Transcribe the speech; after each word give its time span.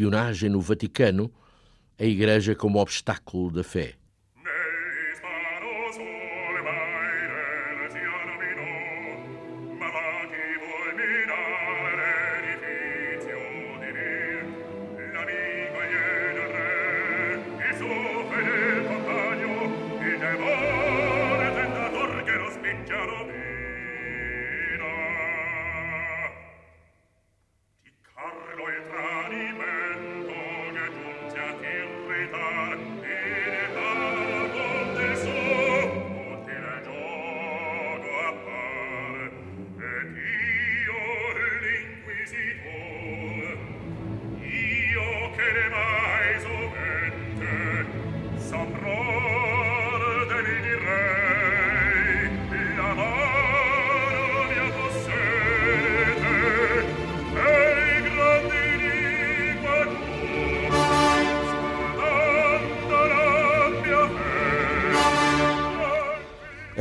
Espionagem 0.00 0.48
no 0.48 0.60
Vaticano, 0.60 1.30
a 1.98 2.04
Igreja 2.04 2.54
como 2.54 2.80
obstáculo 2.80 3.50
da 3.50 3.62
fé. 3.62 3.99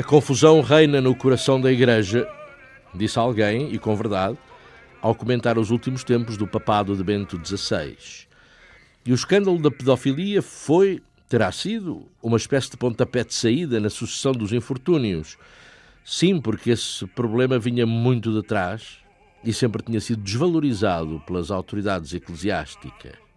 Confusão 0.10 0.62
reina 0.62 1.00
no 1.00 1.14
coração 1.14 1.62
da 1.62 1.72
Igreja, 1.72 2.28
disse 2.96 3.20
alguém, 3.20 3.72
e 3.72 3.78
com 3.78 3.96
verdade, 3.96 4.36
ao 5.00 5.14
comentar 5.14 5.60
os 5.60 5.70
últimos 5.70 6.04
tempos 6.04 6.36
do 6.36 6.48
papado 6.48 6.98
de 6.98 7.04
Bento 7.04 7.40
XVI. 7.46 7.96
E 9.06 9.12
o 9.12 9.14
escândalo 9.14 9.62
da 9.62 9.70
pedofilia 9.70 10.42
foi, 10.42 11.00
terá 11.28 11.52
sido, 11.52 12.08
uma 12.24 12.38
espécie 12.38 12.72
de 12.72 12.78
pontapé 12.78 13.24
de 13.24 13.36
saída 13.36 13.80
na 13.80 13.92
sucessão 13.92 14.32
dos 14.32 14.52
infortúnios. 14.52 15.38
Sim, 16.04 16.42
porque 16.42 16.72
esse 16.72 17.06
problema 17.06 17.60
vinha 17.60 17.86
muito 17.86 18.34
de 18.34 18.42
trás 18.42 18.98
e 19.44 19.54
sempre 19.54 19.84
tinha 19.84 20.02
sido 20.02 20.24
desvalorizado 20.24 21.22
pelas 21.28 21.52
autoridades 21.52 22.12
eclesiásticas. 22.16 23.29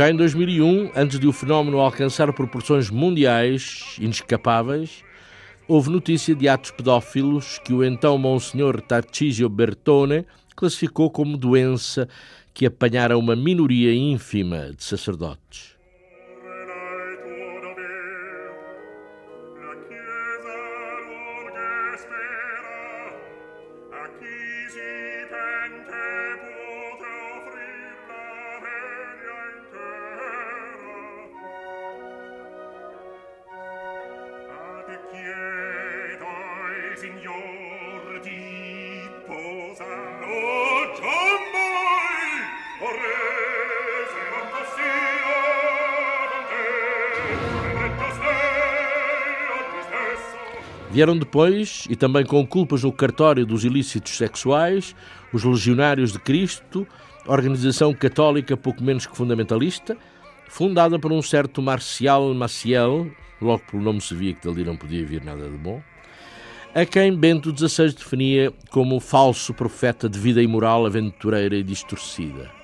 Já 0.00 0.10
em 0.10 0.16
2001, 0.16 0.92
antes 0.96 1.20
de 1.20 1.28
o 1.28 1.32
fenómeno 1.32 1.78
alcançar 1.78 2.32
proporções 2.32 2.88
mundiais 2.88 3.96
inescapáveis, 4.00 5.04
houve 5.68 5.90
notícia 5.90 6.34
de 6.34 6.48
atos 6.48 6.70
pedófilos 6.70 7.58
que 7.58 7.74
o 7.74 7.84
então 7.84 8.16
Monsenhor 8.16 8.80
Tarcísio 8.80 9.46
Bertone 9.46 10.24
classificou 10.56 11.10
como 11.10 11.36
doença 11.36 12.08
que 12.54 12.64
apanhara 12.64 13.18
uma 13.18 13.36
minoria 13.36 13.92
ínfima 13.94 14.72
de 14.74 14.82
sacerdotes. 14.82 15.76
Vieram 50.90 51.16
depois, 51.16 51.86
e 51.88 51.96
também 51.96 52.26
com 52.26 52.46
culpas 52.46 52.82
no 52.82 52.92
cartório 52.92 53.46
dos 53.46 53.64
ilícitos 53.64 54.18
sexuais, 54.18 54.94
os 55.32 55.42
Legionários 55.42 56.12
de 56.12 56.18
Cristo, 56.18 56.86
organização 57.26 57.94
católica 57.94 58.56
pouco 58.58 58.82
menos 58.82 59.06
que 59.06 59.16
fundamentalista, 59.16 59.96
fundada 60.48 60.98
por 60.98 61.12
um 61.12 61.22
certo 61.22 61.62
Marcial 61.62 62.34
Maciel, 62.34 63.10
logo 63.40 63.62
pelo 63.70 63.82
nome 63.82 64.02
se 64.02 64.14
via 64.14 64.34
que 64.34 64.46
dali 64.46 64.64
não 64.64 64.76
podia 64.76 65.06
vir 65.06 65.24
nada 65.24 65.48
de 65.48 65.56
bom, 65.56 65.80
a 66.74 66.86
quem 66.86 67.16
Bento 67.16 67.50
XVI 67.56 67.92
definia 67.92 68.52
como 68.70 69.00
falso 69.00 69.52
profeta 69.52 70.08
de 70.08 70.18
vida 70.18 70.40
imoral, 70.40 70.86
aventureira 70.86 71.56
e 71.56 71.62
distorcida. 71.62 72.59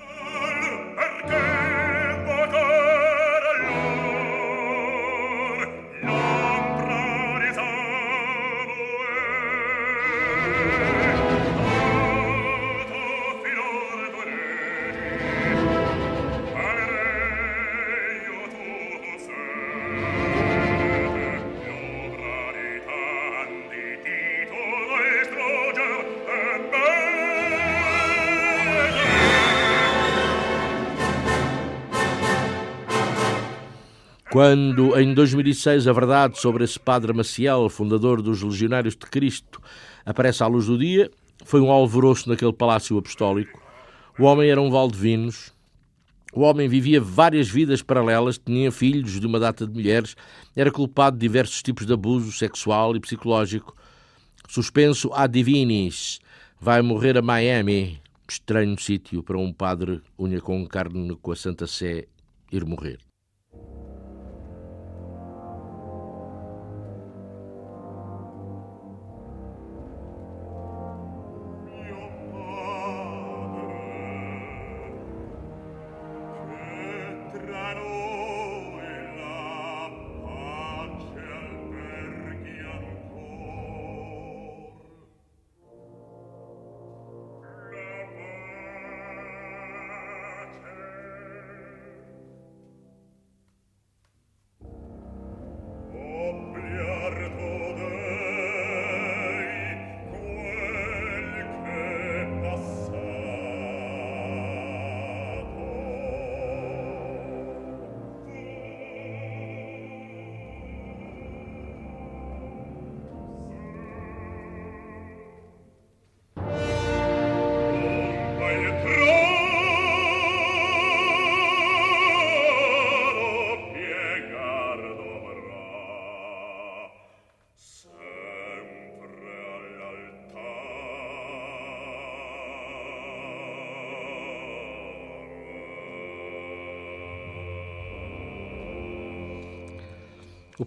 Quando, 34.47 34.97
em 34.97 35.13
2006, 35.13 35.89
a 35.89 35.91
verdade 35.91 36.39
sobre 36.39 36.63
esse 36.63 36.79
padre 36.79 37.11
Maciel, 37.11 37.67
fundador 37.67 38.21
dos 38.21 38.41
Legionários 38.41 38.95
de 38.95 39.05
Cristo, 39.05 39.61
aparece 40.05 40.41
à 40.41 40.47
luz 40.47 40.67
do 40.67 40.77
dia, 40.77 41.11
foi 41.43 41.59
um 41.59 41.69
alvoroço 41.69 42.29
naquele 42.29 42.53
palácio 42.53 42.97
apostólico. 42.97 43.61
O 44.17 44.23
homem 44.23 44.49
era 44.49 44.61
um 44.61 44.71
valdevinos. 44.71 45.51
O 46.31 46.43
homem 46.43 46.69
vivia 46.69 47.01
várias 47.01 47.49
vidas 47.49 47.81
paralelas, 47.81 48.37
tinha 48.37 48.71
filhos 48.71 49.19
de 49.19 49.27
uma 49.27 49.37
data 49.37 49.67
de 49.67 49.73
mulheres, 49.73 50.15
era 50.55 50.71
culpado 50.71 51.17
de 51.17 51.27
diversos 51.27 51.61
tipos 51.61 51.85
de 51.85 51.91
abuso 51.91 52.31
sexual 52.31 52.95
e 52.95 53.01
psicológico. 53.01 53.75
Suspenso 54.47 55.11
a 55.13 55.27
divinis, 55.27 56.21
vai 56.57 56.81
morrer 56.81 57.17
a 57.17 57.21
Miami. 57.21 57.99
Estranho 58.25 58.79
sítio 58.79 59.21
para 59.21 59.37
um 59.37 59.51
padre 59.51 60.01
unha 60.17 60.39
com 60.39 60.65
carne 60.65 61.17
com 61.21 61.33
a 61.33 61.35
Santa 61.35 61.67
Sé 61.67 62.07
ir 62.49 62.63
morrer. 62.63 63.06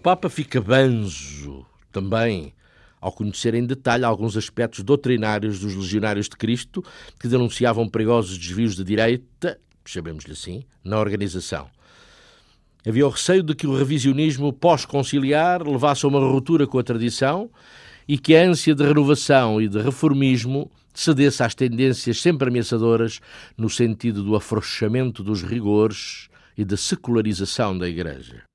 Papa 0.03 0.31
fica 0.31 0.63
banzo 0.63 1.67
também 1.93 2.55
ao 2.99 3.13
conhecer 3.13 3.55
em 3.55 3.67
detalhe 3.67 4.03
alguns 4.03 4.35
aspectos 4.35 4.83
doutrinários 4.83 5.61
dos 5.61 5.75
legionários 5.75 6.27
de 6.27 6.37
Cristo 6.37 6.83
que 7.19 7.29
denunciavam 7.29 7.87
perigosos 7.87 8.39
desvios 8.39 8.75
de 8.75 8.83
direita, 8.83 9.61
chamemos-lhe 9.85 10.33
assim, 10.33 10.65
na 10.83 10.99
organização. 10.99 11.69
Havia 12.87 13.07
o 13.07 13.11
receio 13.11 13.43
de 13.43 13.55
que 13.55 13.67
o 13.67 13.77
revisionismo 13.77 14.55
pós-conciliar 14.55 15.63
levasse 15.63 16.07
a 16.07 16.09
uma 16.09 16.19
ruptura 16.19 16.67
com 16.67 16.79
a 16.79 16.83
tradição 16.83 17.51
e 18.09 18.17
que 18.17 18.35
a 18.35 18.43
ânsia 18.43 18.75
de 18.75 18.83
renovação 18.83 19.61
e 19.61 19.69
de 19.69 19.83
reformismo 19.83 20.71
cedesse 20.95 21.43
às 21.43 21.55
tendências 21.55 22.23
sempre 22.23 22.49
ameaçadoras 22.49 23.21
no 23.55 23.69
sentido 23.69 24.25
do 24.25 24.35
afrouxamento 24.35 25.23
dos 25.23 25.43
rigores 25.43 26.31
e 26.57 26.65
da 26.65 26.79
secularização 26.79 27.77
da 27.77 27.87
Igreja. 27.87 28.50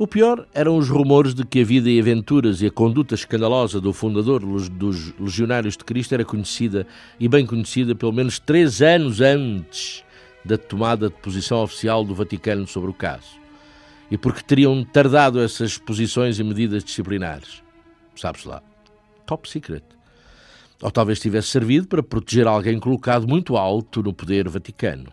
O 0.00 0.06
pior 0.06 0.48
eram 0.54 0.78
os 0.78 0.88
rumores 0.88 1.34
de 1.34 1.44
que 1.44 1.60
a 1.60 1.64
vida 1.64 1.90
e 1.90 2.00
aventuras 2.00 2.62
e 2.62 2.66
a 2.66 2.70
conduta 2.70 3.14
escandalosa 3.14 3.78
do 3.82 3.92
fundador 3.92 4.40
dos 4.40 5.12
Legionários 5.20 5.76
de 5.76 5.84
Cristo 5.84 6.14
era 6.14 6.24
conhecida 6.24 6.86
e 7.18 7.28
bem 7.28 7.44
conhecida 7.44 7.94
pelo 7.94 8.10
menos 8.10 8.38
três 8.38 8.80
anos 8.80 9.20
antes 9.20 10.02
da 10.42 10.56
tomada 10.56 11.10
de 11.10 11.16
posição 11.16 11.62
oficial 11.62 12.02
do 12.02 12.14
Vaticano 12.14 12.66
sobre 12.66 12.88
o 12.88 12.94
caso. 12.94 13.38
E 14.10 14.16
porque 14.16 14.42
teriam 14.42 14.82
tardado 14.82 15.38
essas 15.38 15.76
posições 15.76 16.38
e 16.38 16.44
medidas 16.44 16.82
disciplinares. 16.82 17.62
Sabe-se 18.16 18.48
lá. 18.48 18.62
Top 19.26 19.46
secret. 19.46 19.84
Ou 20.80 20.90
talvez 20.90 21.20
tivesse 21.20 21.48
servido 21.48 21.86
para 21.86 22.02
proteger 22.02 22.46
alguém 22.46 22.80
colocado 22.80 23.28
muito 23.28 23.54
alto 23.54 24.02
no 24.02 24.14
poder 24.14 24.48
vaticano. 24.48 25.12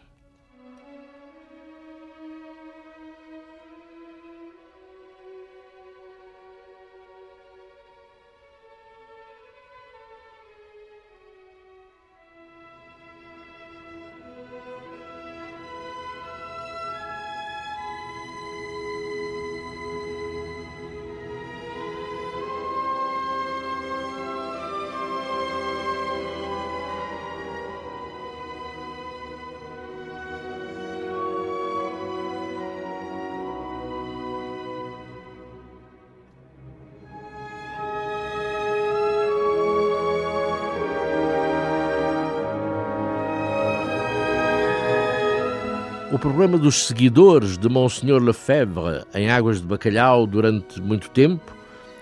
O 46.09 46.17
problema 46.17 46.57
dos 46.57 46.87
seguidores 46.87 47.57
de 47.57 47.67
Monsenhor 47.67 48.23
Lefebvre 48.23 49.03
em 49.13 49.29
Águas 49.29 49.59
de 49.59 49.67
Bacalhau 49.67 50.25
durante 50.25 50.81
muito 50.81 51.09
tempo 51.09 51.53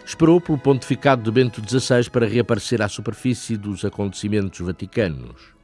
esperou 0.06 0.40
pelo 0.40 0.60
pontificado 0.60 1.24
de 1.24 1.32
Bento 1.32 1.60
XVI 1.60 2.08
para 2.12 2.28
reaparecer 2.28 2.84
à 2.84 2.88
superfície 2.88 3.58
dos 3.58 3.84
acontecimentos 3.84 4.60
vaticanos. 4.60 5.56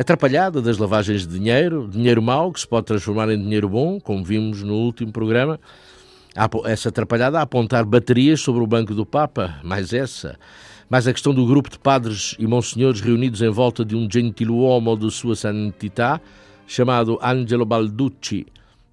Atrapalhada 0.00 0.62
das 0.62 0.78
lavagens 0.78 1.26
de 1.26 1.38
dinheiro, 1.38 1.86
dinheiro 1.88 2.22
mau 2.22 2.50
que 2.52 2.60
se 2.60 2.66
pode 2.66 2.86
transformar 2.86 3.28
em 3.30 3.38
dinheiro 3.38 3.68
bom, 3.68 4.00
como 4.00 4.24
vimos 4.24 4.62
no 4.62 4.74
último 4.74 5.12
programa. 5.12 5.60
Essa 6.64 6.88
atrapalhada 6.88 7.38
a 7.38 7.42
apontar 7.42 7.84
baterias 7.84 8.40
sobre 8.40 8.62
o 8.62 8.66
banco 8.66 8.94
do 8.94 9.04
Papa, 9.04 9.60
mais 9.62 9.92
essa. 9.92 10.38
Mais 10.88 11.06
a 11.06 11.12
questão 11.12 11.34
do 11.34 11.46
grupo 11.46 11.70
de 11.70 11.78
padres 11.78 12.34
e 12.38 12.46
monsenhores 12.46 13.00
reunidos 13.00 13.42
em 13.42 13.50
volta 13.50 13.84
de 13.84 13.94
um 13.94 14.08
gentiluomo 14.10 14.96
de 14.96 15.10
sua 15.10 15.36
santità, 15.36 16.20
chamado 16.66 17.18
Angelo 17.22 17.66
Balducci, 17.66 18.46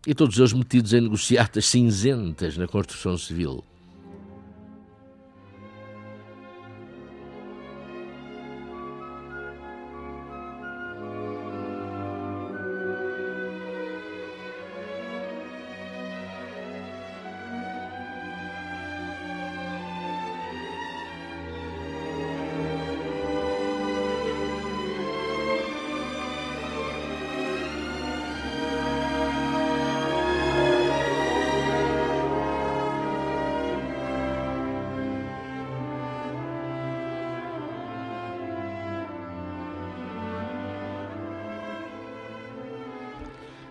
e 0.06 0.14
todos 0.14 0.38
eles 0.38 0.54
metidos 0.54 0.94
em 0.94 1.02
negociatas 1.02 1.66
cinzentas 1.66 2.58
na 2.58 2.68
construção 2.68 3.18
civil. 3.18 3.64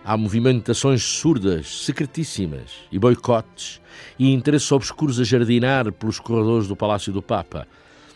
Há 0.09 0.17
movimentações 0.17 1.03
surdas, 1.03 1.85
secretíssimas, 1.85 2.71
e 2.91 2.97
boicotes, 2.97 3.79
e 4.17 4.33
interesses 4.33 4.71
obscuros 4.71 5.19
a 5.19 5.23
jardinar 5.23 5.91
pelos 5.91 6.19
corredores 6.19 6.67
do 6.67 6.75
Palácio 6.75 7.13
do 7.13 7.21
Papa. 7.21 7.67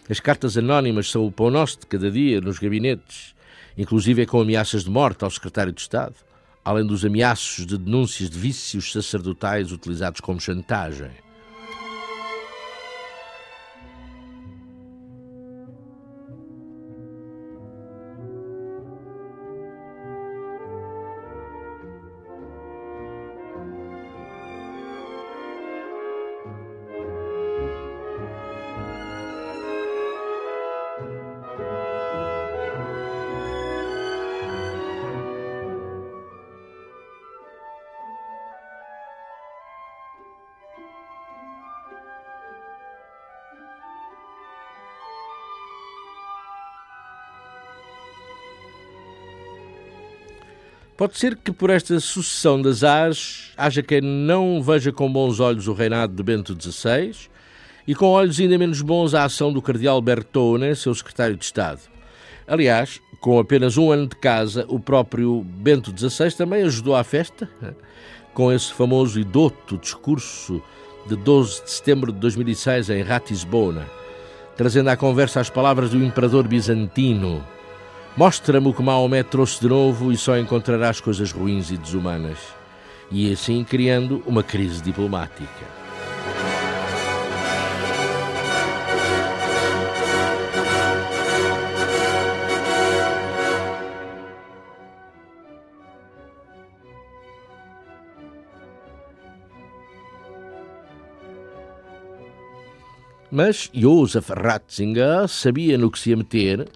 As 0.09 0.19
cartas 0.19 0.57
anónimas 0.57 1.11
são 1.11 1.23
o 1.23 1.31
pão 1.31 1.51
nosso 1.51 1.81
de 1.81 1.85
cada 1.85 2.09
dia 2.09 2.41
nos 2.41 2.57
gabinetes, 2.57 3.35
inclusive 3.77 4.25
com 4.25 4.41
ameaças 4.41 4.83
de 4.83 4.89
morte 4.89 5.23
ao 5.23 5.29
secretário 5.29 5.71
de 5.71 5.81
Estado, 5.81 6.15
além 6.65 6.83
dos 6.83 7.05
ameaços 7.05 7.63
de 7.63 7.77
denúncias 7.77 8.27
de 8.27 8.39
vícios 8.39 8.91
sacerdotais 8.91 9.71
utilizados 9.71 10.19
como 10.19 10.41
chantagem. 10.41 11.11
Pode 51.03 51.17
ser 51.17 51.35
que 51.35 51.51
por 51.51 51.69
esta 51.69 51.99
sucessão 51.99 52.61
de 52.61 52.69
azares 52.69 53.51
haja 53.57 53.83
quem 53.83 53.99
não 53.99 54.63
veja 54.63 54.89
com 54.89 55.11
bons 55.11 55.41
olhos 55.41 55.67
o 55.67 55.73
reinado 55.73 56.15
de 56.15 56.23
Bento 56.23 56.57
XVI 56.57 57.13
e 57.85 57.93
com 57.93 58.05
olhos 58.05 58.39
ainda 58.39 58.57
menos 58.57 58.81
bons 58.81 59.13
a 59.13 59.25
ação 59.25 59.51
do 59.51 59.61
cardeal 59.61 60.01
Bertone, 60.01 60.73
seu 60.77 60.95
secretário 60.95 61.35
de 61.35 61.43
Estado. 61.43 61.81
Aliás, 62.47 63.01
com 63.19 63.37
apenas 63.37 63.75
um 63.75 63.91
ano 63.91 64.07
de 64.07 64.15
casa, 64.15 64.65
o 64.69 64.79
próprio 64.79 65.43
Bento 65.43 65.91
XVI 65.91 66.31
também 66.31 66.63
ajudou 66.63 66.95
à 66.95 67.03
festa, 67.03 67.49
com 68.33 68.49
esse 68.49 68.71
famoso 68.71 69.19
e 69.19 69.25
doto 69.25 69.77
discurso 69.77 70.63
de 71.05 71.17
12 71.17 71.65
de 71.65 71.69
setembro 71.69 72.13
de 72.13 72.19
2006 72.19 72.89
em 72.91 73.03
Ratisbona, 73.03 73.85
trazendo 74.55 74.87
à 74.87 74.95
conversa 74.95 75.41
as 75.41 75.49
palavras 75.49 75.89
do 75.89 76.01
imperador 76.01 76.47
bizantino 76.47 77.43
Mostra-me 78.15 78.67
o 78.67 78.73
que 78.73 78.83
Maomé 78.83 79.23
trouxe 79.23 79.59
de 79.59 79.67
novo 79.67 80.11
e 80.11 80.17
só 80.17 80.37
encontrarás 80.37 81.01
coisas 81.01 81.31
ruins 81.31 81.71
e 81.71 81.77
desumanas. 81.77 82.37
E 83.09 83.33
assim 83.33 83.63
criando 83.63 84.21
uma 84.27 84.43
crise 84.43 84.83
diplomática. 84.83 85.83
Mas 103.31 103.71
Josef 103.73 104.31
Ratzinger 104.31 105.27
sabia 105.27 105.75
no 105.79 105.89
que 105.89 105.97
se 105.97 106.11
ia 106.11 106.17
meter 106.17 106.69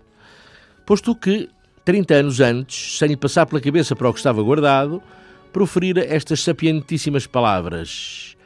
posto 0.87 1.13
que, 1.13 1.49
30 1.83 2.13
anos 2.13 2.39
antes, 2.39 2.97
sem 2.97 3.09
lhe 3.09 3.17
passar 3.17 3.45
pela 3.45 3.59
cabeça 3.59 3.93
para 3.93 4.09
o 4.09 4.13
que 4.13 4.19
estava 4.19 4.41
guardado, 4.41 5.03
proferira 5.51 6.01
estas 6.01 6.39
sapientíssimas 6.39 7.27
palavras. 7.27 8.37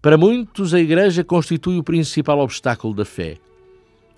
Para 0.00 0.16
muitos, 0.16 0.72
a 0.72 0.80
Igreja 0.80 1.22
constitui 1.22 1.76
o 1.76 1.84
principal 1.84 2.38
obstáculo 2.38 2.94
da 2.94 3.04
fé. 3.04 3.36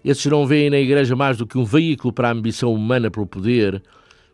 Esses 0.05 0.27
não 0.27 0.47
veem 0.47 0.71
na 0.71 0.79
Igreja 0.79 1.17
mais 1.17 1.39
do 1.39 1.47
que 1.47 1.59
um 1.59 1.65
veículo 1.65 2.13
para 2.13 2.29
a 2.29 2.33
ambição 2.33 2.73
humana 2.73 3.11
pelo 3.11 3.27
poder, 3.27 3.83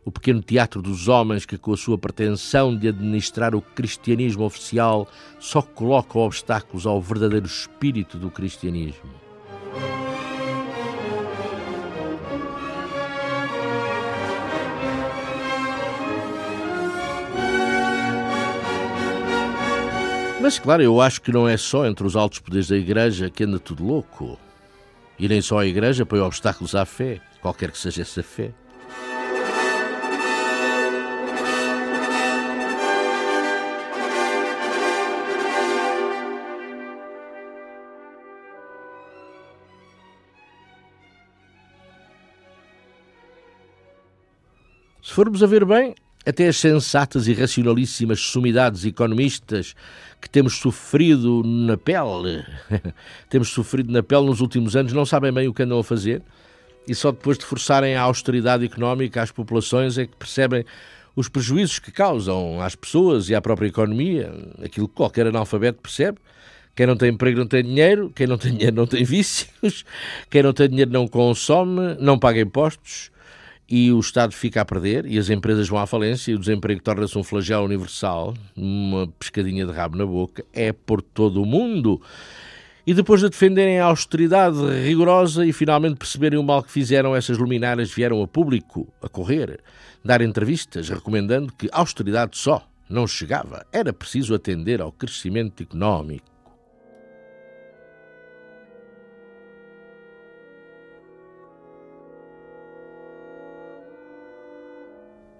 o 0.04 0.12
pequeno 0.12 0.42
teatro 0.42 0.82
dos 0.82 1.08
homens 1.08 1.46
que, 1.46 1.56
com 1.56 1.72
a 1.72 1.76
sua 1.76 1.96
pretensão 1.96 2.76
de 2.76 2.88
administrar 2.88 3.54
o 3.54 3.62
cristianismo 3.62 4.44
oficial, 4.44 5.08
só 5.40 5.62
coloca 5.62 6.18
obstáculos 6.18 6.86
ao 6.86 7.00
verdadeiro 7.00 7.46
espírito 7.46 8.18
do 8.18 8.30
cristianismo. 8.30 9.08
Mas, 20.38 20.58
claro, 20.58 20.82
eu 20.82 21.00
acho 21.00 21.22
que 21.22 21.32
não 21.32 21.48
é 21.48 21.56
só 21.56 21.86
entre 21.86 22.06
os 22.06 22.14
altos 22.14 22.38
poderes 22.38 22.68
da 22.68 22.76
Igreja 22.76 23.30
que 23.30 23.44
anda 23.44 23.58
tudo 23.58 23.84
louco. 23.84 24.38
E 25.18 25.26
nem 25.26 25.40
só 25.40 25.58
a 25.58 25.66
Igreja 25.66 26.04
põe 26.04 26.20
obstáculos 26.20 26.74
à 26.74 26.84
fé, 26.84 27.20
qualquer 27.40 27.70
que 27.70 27.78
seja 27.78 28.02
essa 28.02 28.22
fé. 28.22 28.52
Se 45.02 45.12
formos 45.12 45.42
a 45.42 45.46
ver 45.46 45.64
bem, 45.64 45.94
até 46.26 46.48
as 46.48 46.56
sensatas 46.56 47.28
e 47.28 47.32
racionalíssimas 47.32 48.20
sumidades 48.20 48.84
economistas 48.84 49.74
que 50.20 50.28
temos 50.28 50.56
sofrido 50.58 51.42
na 51.44 51.76
pele, 51.76 52.44
temos 53.30 53.48
sofrido 53.48 53.92
na 53.92 54.02
pele 54.02 54.26
nos 54.26 54.40
últimos 54.40 54.74
anos, 54.74 54.92
não 54.92 55.06
sabem 55.06 55.32
bem 55.32 55.46
o 55.46 55.54
que 55.54 55.62
andam 55.62 55.78
a 55.78 55.84
fazer 55.84 56.22
e 56.88 56.94
só 56.94 57.10
depois 57.10 57.38
de 57.38 57.44
forçarem 57.44 57.96
a 57.96 58.02
austeridade 58.02 58.64
económica 58.64 59.22
às 59.22 59.30
populações 59.30 59.98
é 59.98 60.06
que 60.06 60.16
percebem 60.16 60.64
os 61.14 61.28
prejuízos 61.28 61.78
que 61.78 61.90
causam 61.90 62.60
às 62.60 62.74
pessoas 62.74 63.28
e 63.28 63.34
à 63.34 63.40
própria 63.40 63.68
economia, 63.68 64.32
aquilo 64.62 64.86
que 64.86 64.94
qualquer 64.94 65.26
analfabeto 65.26 65.80
percebe. 65.80 66.18
Quem 66.74 66.86
não 66.86 66.94
tem 66.94 67.08
emprego 67.08 67.38
não 67.38 67.46
tem 67.46 67.64
dinheiro, 67.64 68.12
quem 68.14 68.26
não 68.26 68.36
tem 68.36 68.52
dinheiro 68.52 68.76
não 68.76 68.86
tem 68.86 69.02
vícios, 69.04 69.84
quem 70.28 70.42
não 70.42 70.52
tem 70.52 70.68
dinheiro 70.68 70.90
não 70.90 71.08
consome, 71.08 71.96
não 71.98 72.18
paga 72.18 72.38
impostos, 72.38 73.10
e 73.68 73.90
o 73.90 73.98
Estado 73.98 74.32
fica 74.32 74.60
a 74.60 74.64
perder 74.64 75.06
e 75.06 75.18
as 75.18 75.28
empresas 75.28 75.68
vão 75.68 75.78
à 75.78 75.86
falência 75.86 76.30
e 76.30 76.34
o 76.34 76.38
desemprego 76.38 76.80
torna-se 76.80 77.18
um 77.18 77.24
flagelo 77.24 77.64
universal, 77.64 78.34
uma 78.56 79.08
pescadinha 79.18 79.66
de 79.66 79.72
rabo 79.72 79.96
na 79.96 80.06
boca, 80.06 80.44
é 80.52 80.72
por 80.72 81.02
todo 81.02 81.42
o 81.42 81.46
mundo. 81.46 82.00
E 82.86 82.94
depois 82.94 83.20
de 83.20 83.28
defenderem 83.28 83.80
a 83.80 83.86
austeridade 83.86 84.58
rigorosa 84.84 85.44
e 85.44 85.52
finalmente 85.52 85.96
perceberem 85.96 86.38
o 86.38 86.42
mal 86.44 86.62
que 86.62 86.70
fizeram, 86.70 87.16
essas 87.16 87.36
luminárias 87.36 87.90
vieram 87.90 88.22
a 88.22 88.28
público, 88.28 88.86
a 89.02 89.08
correr, 89.08 89.58
dar 90.04 90.20
entrevistas 90.20 90.88
recomendando 90.88 91.52
que 91.52 91.68
austeridade 91.72 92.38
só 92.38 92.64
não 92.88 93.04
chegava, 93.04 93.66
era 93.72 93.92
preciso 93.92 94.32
atender 94.32 94.80
ao 94.80 94.92
crescimento 94.92 95.64
económico. 95.64 96.35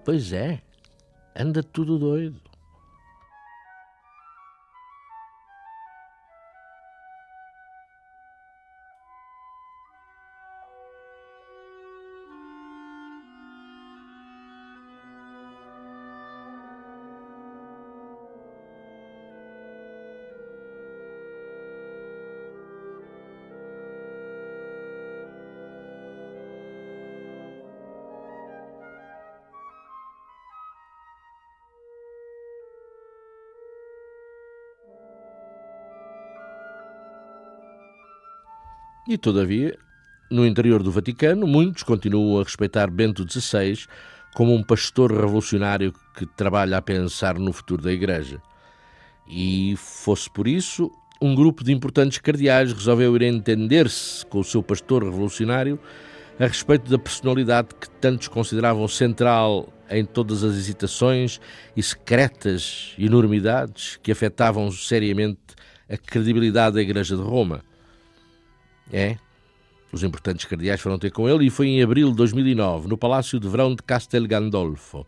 Pois 0.06 0.32
é, 0.32 0.62
anda 1.34 1.64
tudo 1.64 1.98
doido. 1.98 2.40
E, 39.08 39.16
todavia, 39.16 39.78
no 40.28 40.44
interior 40.44 40.82
do 40.82 40.90
Vaticano, 40.90 41.46
muitos 41.46 41.84
continuam 41.84 42.40
a 42.40 42.42
respeitar 42.42 42.90
Bento 42.90 43.24
XVI 43.30 43.86
como 44.34 44.52
um 44.52 44.62
pastor 44.62 45.12
revolucionário 45.12 45.94
que 46.16 46.26
trabalha 46.26 46.76
a 46.76 46.82
pensar 46.82 47.38
no 47.38 47.52
futuro 47.52 47.82
da 47.82 47.92
Igreja. 47.92 48.42
E, 49.28 49.74
fosse 49.76 50.28
por 50.28 50.48
isso, 50.48 50.90
um 51.20 51.34
grupo 51.34 51.62
de 51.62 51.72
importantes 51.72 52.18
cardeais 52.18 52.72
resolveu 52.72 53.14
ir 53.16 53.22
entender-se 53.22 54.26
com 54.26 54.40
o 54.40 54.44
seu 54.44 54.62
pastor 54.62 55.04
revolucionário 55.04 55.78
a 56.38 56.46
respeito 56.46 56.90
da 56.90 56.98
personalidade 56.98 57.68
que 57.80 57.88
tantos 57.88 58.28
consideravam 58.28 58.86
central 58.88 59.72
em 59.88 60.04
todas 60.04 60.42
as 60.42 60.56
hesitações 60.56 61.40
e 61.76 61.82
secretas 61.82 62.92
enormidades 62.98 63.98
que 64.02 64.10
afetavam 64.12 64.70
seriamente 64.70 65.40
a 65.88 65.96
credibilidade 65.96 66.74
da 66.74 66.82
Igreja 66.82 67.16
de 67.16 67.22
Roma. 67.22 67.62
É. 68.92 69.16
Os 69.92 70.02
importantes 70.02 70.44
cardeais 70.44 70.80
foram 70.80 70.98
ter 70.98 71.10
com 71.10 71.28
ele 71.28 71.46
e 71.46 71.50
foi 71.50 71.68
em 71.68 71.82
abril 71.82 72.10
de 72.10 72.16
2009, 72.16 72.88
no 72.88 72.98
Palácio 72.98 73.40
de 73.40 73.48
Verão 73.48 73.74
de 73.74 73.82
Castel 73.82 74.26
Gandolfo. 74.26 75.06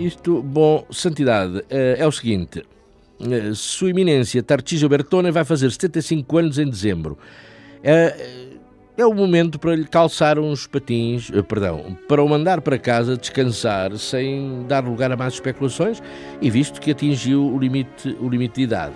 Isto, 0.00 0.42
bom, 0.42 0.86
santidade, 0.90 1.62
eh, 1.68 1.96
é 1.98 2.06
o 2.06 2.10
seguinte. 2.10 2.64
Eh, 3.20 3.52
Sua 3.54 3.90
Eminência 3.90 4.42
Tarcísio 4.42 4.88
Bertone 4.88 5.30
vai 5.30 5.44
fazer 5.44 5.70
75 5.70 6.38
anos 6.38 6.58
em 6.58 6.64
dezembro. 6.70 7.18
É, 9.00 9.06
o 9.06 9.14
momento 9.14 9.58
para 9.58 9.74
lhe 9.74 9.86
calçar 9.86 10.38
uns 10.38 10.66
patins, 10.66 11.30
eh, 11.32 11.40
perdão, 11.40 11.96
para 12.06 12.22
o 12.22 12.28
mandar 12.28 12.60
para 12.60 12.78
casa 12.78 13.16
descansar 13.16 13.96
sem 13.96 14.66
dar 14.68 14.84
lugar 14.84 15.10
a 15.10 15.16
mais 15.16 15.32
especulações 15.32 16.02
e 16.38 16.50
visto 16.50 16.78
que 16.78 16.90
atingiu 16.90 17.46
o 17.50 17.58
limite, 17.58 18.14
o 18.20 18.28
limite 18.28 18.56
de 18.56 18.62
idade. 18.64 18.94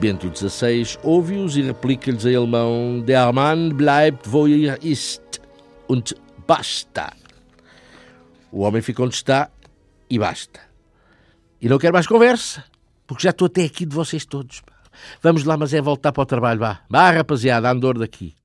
Bento 0.00 0.34
XVI 0.34 0.96
ouve-os 1.02 1.58
e 1.58 1.60
replica-lhes 1.60 2.24
em 2.24 2.34
alemão 2.34 3.02
Der 3.04 3.30
Mann 3.34 3.74
bleibt 3.74 4.26
wo 4.26 4.48
er 4.48 4.78
ist 4.82 5.42
und 5.86 6.14
basta. 6.48 7.12
O 8.50 8.60
homem 8.60 8.80
fica 8.80 9.02
onde 9.02 9.14
está 9.14 9.50
e 10.08 10.18
basta. 10.18 10.58
E 11.60 11.68
não 11.68 11.76
quero 11.76 11.92
mais 11.92 12.06
conversa, 12.06 12.64
porque 13.06 13.24
já 13.24 13.30
estou 13.30 13.44
até 13.44 13.62
aqui 13.62 13.84
de 13.84 13.94
vocês 13.94 14.24
todos. 14.24 14.62
Vamos 15.22 15.44
lá, 15.44 15.58
mas 15.58 15.74
é 15.74 15.82
voltar 15.82 16.12
para 16.12 16.22
o 16.22 16.26
trabalho, 16.26 16.60
vá. 16.60 16.80
Vá, 16.88 17.10
rapaziada, 17.10 17.70
andor 17.70 17.98
daqui. 17.98 18.39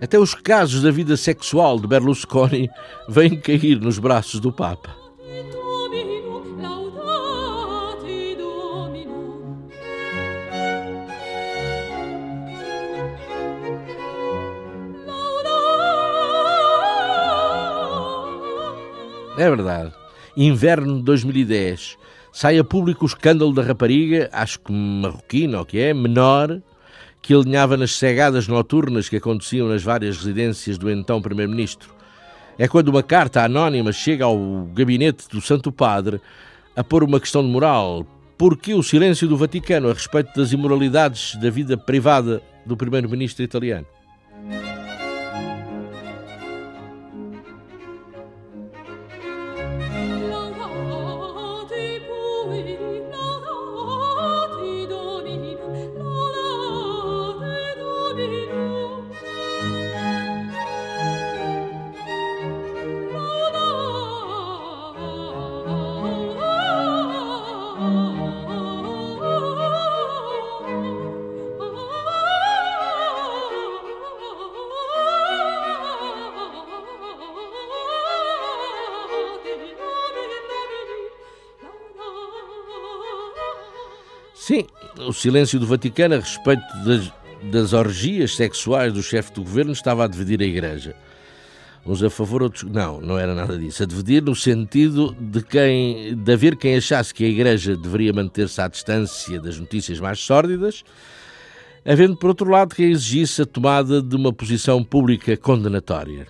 Até 0.00 0.18
os 0.18 0.34
casos 0.34 0.82
da 0.82 0.90
vida 0.90 1.16
sexual 1.16 1.80
de 1.80 1.86
Berlusconi 1.86 2.68
vêm 3.08 3.40
cair 3.40 3.80
nos 3.80 3.98
braços 3.98 4.38
do 4.38 4.52
Papa. 4.52 4.94
É 19.38 19.50
verdade. 19.50 19.92
Inverno 20.36 20.96
de 20.96 21.02
2010. 21.02 21.98
Sai 22.32 22.58
a 22.58 22.64
público 22.64 23.04
o 23.04 23.06
escândalo 23.06 23.52
da 23.52 23.62
rapariga, 23.62 24.28
acho 24.32 24.60
que 24.60 24.72
marroquina, 24.72 25.58
ou 25.58 25.64
que 25.64 25.78
é, 25.78 25.92
menor, 25.92 26.60
que 27.26 27.34
alinhava 27.34 27.76
nas 27.76 27.90
cegadas 27.90 28.46
noturnas 28.46 29.08
que 29.08 29.16
aconteciam 29.16 29.66
nas 29.66 29.82
várias 29.82 30.16
residências 30.16 30.78
do 30.78 30.88
então 30.88 31.20
Primeiro-Ministro. 31.20 31.92
É 32.56 32.68
quando 32.68 32.86
uma 32.86 33.02
carta 33.02 33.42
anónima 33.42 33.90
chega 33.90 34.24
ao 34.24 34.38
gabinete 34.72 35.28
do 35.28 35.40
Santo 35.40 35.72
Padre 35.72 36.20
a 36.76 36.84
pôr 36.84 37.02
uma 37.02 37.18
questão 37.18 37.42
de 37.42 37.48
moral. 37.48 38.06
Por 38.38 38.56
que 38.56 38.74
o 38.74 38.82
silêncio 38.82 39.26
do 39.26 39.36
Vaticano 39.36 39.90
a 39.90 39.92
respeito 39.92 40.36
das 40.36 40.52
imoralidades 40.52 41.34
da 41.34 41.50
vida 41.50 41.76
privada 41.76 42.40
do 42.64 42.76
Primeiro-Ministro 42.76 43.42
italiano? 43.42 43.86
Silêncio 85.26 85.58
do 85.58 85.66
Vaticano 85.66 86.14
a 86.14 86.18
respeito 86.18 86.62
das, 86.84 87.12
das 87.50 87.72
orgias 87.72 88.36
sexuais 88.36 88.92
do 88.92 89.02
chefe 89.02 89.32
do 89.32 89.42
governo 89.42 89.72
estava 89.72 90.04
a 90.04 90.06
dividir 90.06 90.40
a 90.40 90.44
Igreja. 90.44 90.94
Uns 91.84 92.00
a 92.00 92.08
favor, 92.08 92.44
outros. 92.44 92.62
Não, 92.62 93.00
não 93.00 93.18
era 93.18 93.34
nada 93.34 93.58
disso. 93.58 93.82
A 93.82 93.86
dividir 93.86 94.22
no 94.22 94.36
sentido 94.36 95.16
de, 95.18 95.42
quem, 95.42 96.14
de 96.14 96.32
haver 96.32 96.54
quem 96.54 96.76
achasse 96.76 97.12
que 97.12 97.24
a 97.24 97.28
Igreja 97.28 97.76
deveria 97.76 98.12
manter-se 98.12 98.60
à 98.60 98.68
distância 98.68 99.40
das 99.40 99.58
notícias 99.58 99.98
mais 99.98 100.20
sórdidas, 100.20 100.84
havendo, 101.84 102.16
por 102.16 102.28
outro 102.28 102.48
lado, 102.48 102.72
quem 102.72 102.92
exigisse 102.92 103.42
a 103.42 103.46
tomada 103.46 104.00
de 104.00 104.14
uma 104.14 104.32
posição 104.32 104.84
pública 104.84 105.36
condenatória. 105.36 106.28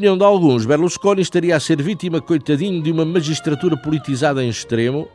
Opinião 0.00 0.16
de 0.16 0.24
alguns, 0.24 0.64
Berlusconi 0.64 1.20
estaria 1.20 1.54
a 1.54 1.60
ser 1.60 1.82
vítima, 1.82 2.22
coitadinho, 2.22 2.82
de 2.82 2.90
uma 2.90 3.04
magistratura 3.04 3.76
politizada 3.76 4.42
em 4.42 4.48
extremo, 4.48 5.06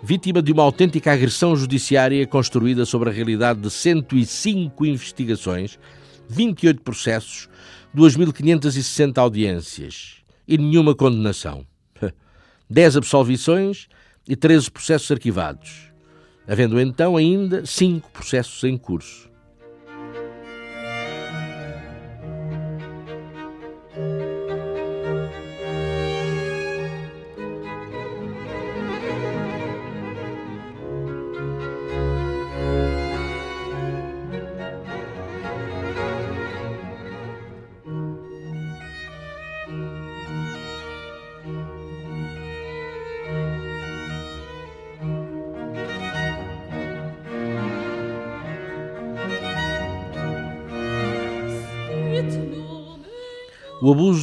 vítima 0.00 0.40
de 0.40 0.52
uma 0.52 0.62
autêntica 0.62 1.12
agressão 1.12 1.56
judiciária 1.56 2.24
construída 2.24 2.84
sobre 2.84 3.10
a 3.10 3.12
realidade 3.12 3.58
de 3.58 3.68
105 3.68 4.86
investigações, 4.86 5.76
28 6.28 6.82
processos, 6.82 7.48
2.560 7.96 9.18
audiências 9.18 10.18
e 10.46 10.56
nenhuma 10.56 10.94
condenação. 10.94 11.66
10 12.70 12.98
absolvições 12.98 13.88
e 14.28 14.36
13 14.36 14.70
processos 14.70 15.10
arquivados, 15.10 15.90
havendo 16.46 16.80
então 16.80 17.16
ainda 17.16 17.66
5 17.66 18.08
processos 18.12 18.62
em 18.62 18.78
curso. 18.78 19.31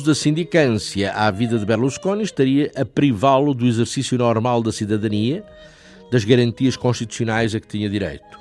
Da 0.09 0.15
sindicância 0.15 1.13
à 1.13 1.29
vida 1.29 1.59
de 1.59 1.65
Berlusconi 1.67 2.23
estaria 2.23 2.71
a 2.75 2.83
privá-lo 2.83 3.53
do 3.53 3.67
exercício 3.67 4.17
normal 4.17 4.63
da 4.63 4.71
cidadania, 4.71 5.43
das 6.11 6.23
garantias 6.23 6.75
constitucionais 6.75 7.53
a 7.53 7.59
que 7.59 7.67
tinha 7.67 7.87
direito. 7.87 8.39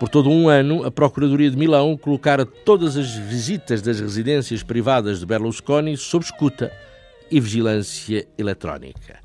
Por 0.00 0.08
todo 0.08 0.30
um 0.30 0.48
ano, 0.48 0.86
a 0.86 0.90
Procuradoria 0.90 1.50
de 1.50 1.56
Milão 1.56 1.98
colocara 1.98 2.46
todas 2.46 2.96
as 2.96 3.14
visitas 3.14 3.82
das 3.82 4.00
residências 4.00 4.62
privadas 4.62 5.20
de 5.20 5.26
Berlusconi 5.26 5.98
sob 5.98 6.24
escuta 6.24 6.72
e 7.30 7.38
vigilância 7.38 8.26
eletrónica, 8.38 9.20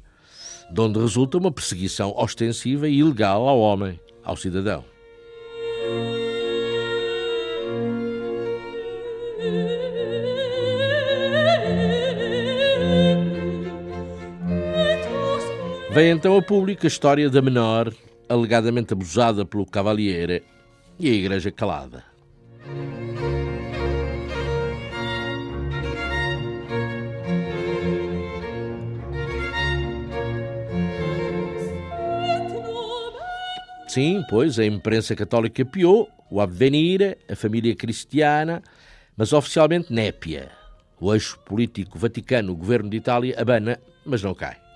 de 0.69 0.81
onde 0.81 0.99
resulta 0.99 1.37
uma 1.37 1.53
perseguição 1.53 2.13
ostensiva 2.17 2.89
e 2.89 2.97
ilegal 2.97 3.47
ao 3.47 3.59
homem, 3.59 3.97
ao 4.25 4.35
cidadão. 4.35 4.83
Vem 15.97 16.11
então 16.11 16.37
a 16.37 16.43
público 16.43 16.85
a 16.85 16.87
história 16.87 17.27
da 17.27 17.41
menor, 17.41 17.91
alegadamente 18.29 18.93
abusada 18.93 19.43
pelo 19.43 19.65
Cavaliere, 19.65 20.43
e 20.99 21.09
a 21.09 21.11
Igreja 21.11 21.49
calada. 21.49 22.03
Sim, 33.87 34.23
pois 34.29 34.59
a 34.59 34.65
imprensa 34.67 35.15
católica 35.15 35.65
piou, 35.65 36.07
o 36.29 36.39
Avvenire, 36.39 37.17
a 37.27 37.35
família 37.35 37.75
cristiana, 37.75 38.61
mas 39.17 39.33
oficialmente 39.33 39.91
népia. 39.91 40.51
O 41.01 41.11
eixo 41.11 41.39
político 41.39 41.97
vaticano, 41.97 42.53
o 42.53 42.55
governo 42.55 42.87
de 42.87 42.97
Itália, 42.97 43.33
abana, 43.41 43.79
mas 44.05 44.21
não 44.21 44.35
cai. 44.35 44.66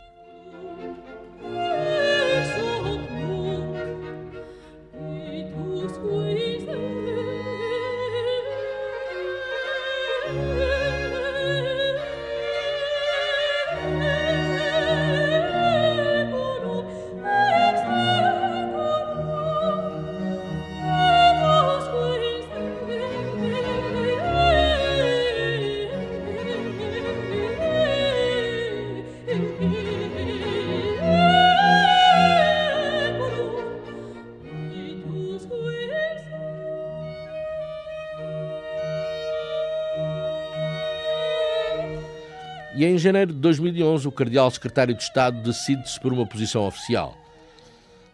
Janeiro 43.11 43.33
de 43.33 43.39
2011, 43.39 44.07
o 44.07 44.11
cardeal 44.11 44.49
secretário 44.49 44.95
de 44.95 45.03
Estado 45.03 45.41
decide-se 45.43 45.99
por 45.99 46.13
uma 46.13 46.25
posição 46.25 46.65
oficial. 46.65 47.17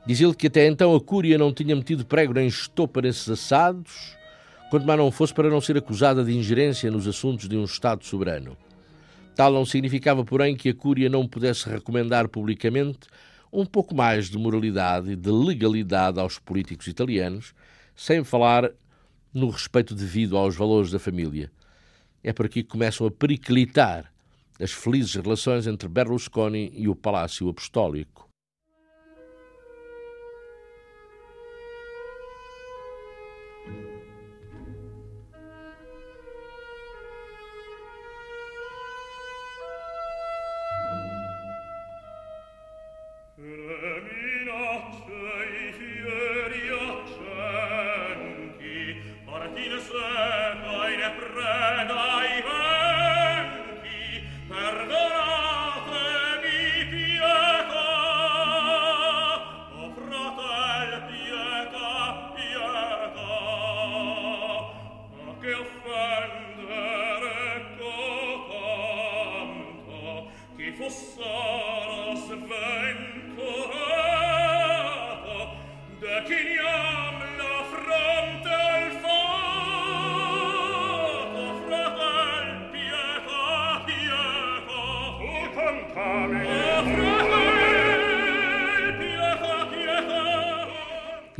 Diz 0.07 0.19
ele 0.19 0.33
que 0.33 0.47
até 0.47 0.65
então 0.65 0.95
a 0.95 0.99
Cúria 0.99 1.37
não 1.37 1.53
tinha 1.53 1.75
metido 1.75 2.03
prego 2.03 2.33
nem 2.33 2.47
estopa 2.47 2.99
nesses 2.99 3.29
assados, 3.29 4.17
quanto 4.71 4.87
mais 4.87 4.97
não 4.97 5.11
fosse 5.11 5.33
para 5.35 5.51
não 5.51 5.61
ser 5.61 5.77
acusada 5.77 6.23
de 6.23 6.35
ingerência 6.35 6.89
nos 6.89 7.07
assuntos 7.07 7.47
de 7.47 7.55
um 7.55 7.63
Estado 7.63 8.03
soberano. 8.05 8.57
Tal 9.35 9.53
não 9.53 9.65
significava, 9.65 10.25
porém, 10.25 10.55
que 10.55 10.69
a 10.69 10.73
Cúria 10.73 11.09
não 11.09 11.27
pudesse 11.27 11.69
recomendar 11.69 12.27
publicamente 12.27 13.07
um 13.53 13.65
pouco 13.65 13.93
mais 13.93 14.31
de 14.31 14.37
moralidade 14.39 15.11
e 15.11 15.15
de 15.15 15.29
legalidade 15.29 16.19
aos 16.19 16.39
políticos 16.39 16.87
italianos, 16.87 17.53
sem 17.95 18.23
falar 18.23 18.71
no 19.31 19.51
respeito 19.51 19.93
devido 19.93 20.35
aos 20.35 20.55
valores 20.55 20.89
da 20.89 20.97
família. 20.97 21.51
É 22.23 22.33
por 22.33 22.47
aqui 22.47 22.63
que 22.63 22.69
começam 22.69 23.05
a 23.05 23.11
periclitar 23.11 24.11
as 24.59 24.71
felizes 24.71 25.15
relações 25.15 25.67
entre 25.67 25.87
Berlusconi 25.87 26.71
e 26.73 26.87
o 26.87 26.95
Palácio 26.95 27.47
Apostólico. 27.49 28.26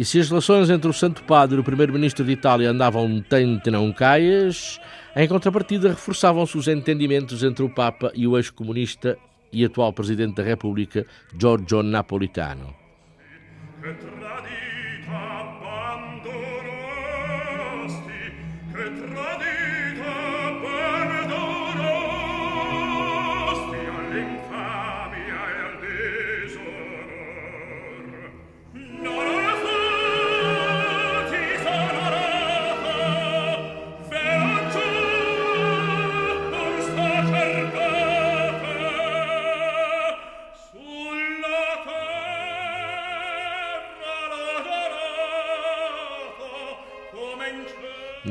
Se 0.07 0.21
as 0.21 0.29
relações 0.29 0.69
entre 0.69 0.89
o 0.89 0.93
Santo 0.93 1.21
Padre 1.23 1.57
e 1.57 1.59
o 1.59 1.63
Primeiro-Ministro 1.65 2.23
de 2.23 2.31
Itália 2.31 2.71
andavam 2.71 3.21
tente 3.21 3.69
não 3.69 3.91
caias, 3.91 4.79
em 5.13 5.27
contrapartida 5.27 5.89
reforçavam-se 5.89 6.57
os 6.57 6.69
entendimentos 6.69 7.43
entre 7.43 7.65
o 7.65 7.69
Papa 7.69 8.09
e 8.15 8.25
o 8.25 8.37
ex-comunista 8.37 9.17
e 9.51 9.65
atual 9.65 9.91
Presidente 9.91 10.35
da 10.35 10.43
República, 10.43 11.05
Giorgio 11.37 11.83
Napolitano. 11.83 12.73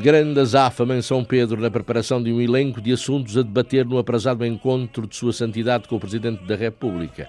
Grande 0.01 0.39
azáfama 0.39 0.95
em 0.95 1.03
São 1.03 1.25
Pedro 1.25 1.61
na 1.61 1.71
preparação 1.71 2.23
de 2.23 2.31
um 2.31 2.41
elenco 2.41 2.81
de 2.81 2.93
assuntos 2.93 3.37
a 3.37 3.43
debater 3.43 3.85
no 3.87 3.99
aprazado 3.99 4.45
encontro 4.45 5.07
de 5.07 5.17
Sua 5.17 5.33
Santidade 5.33 5.89
com 5.89 5.97
o 5.97 6.01
Presidente 6.01 6.45
da 6.45 6.55
República. 6.55 7.27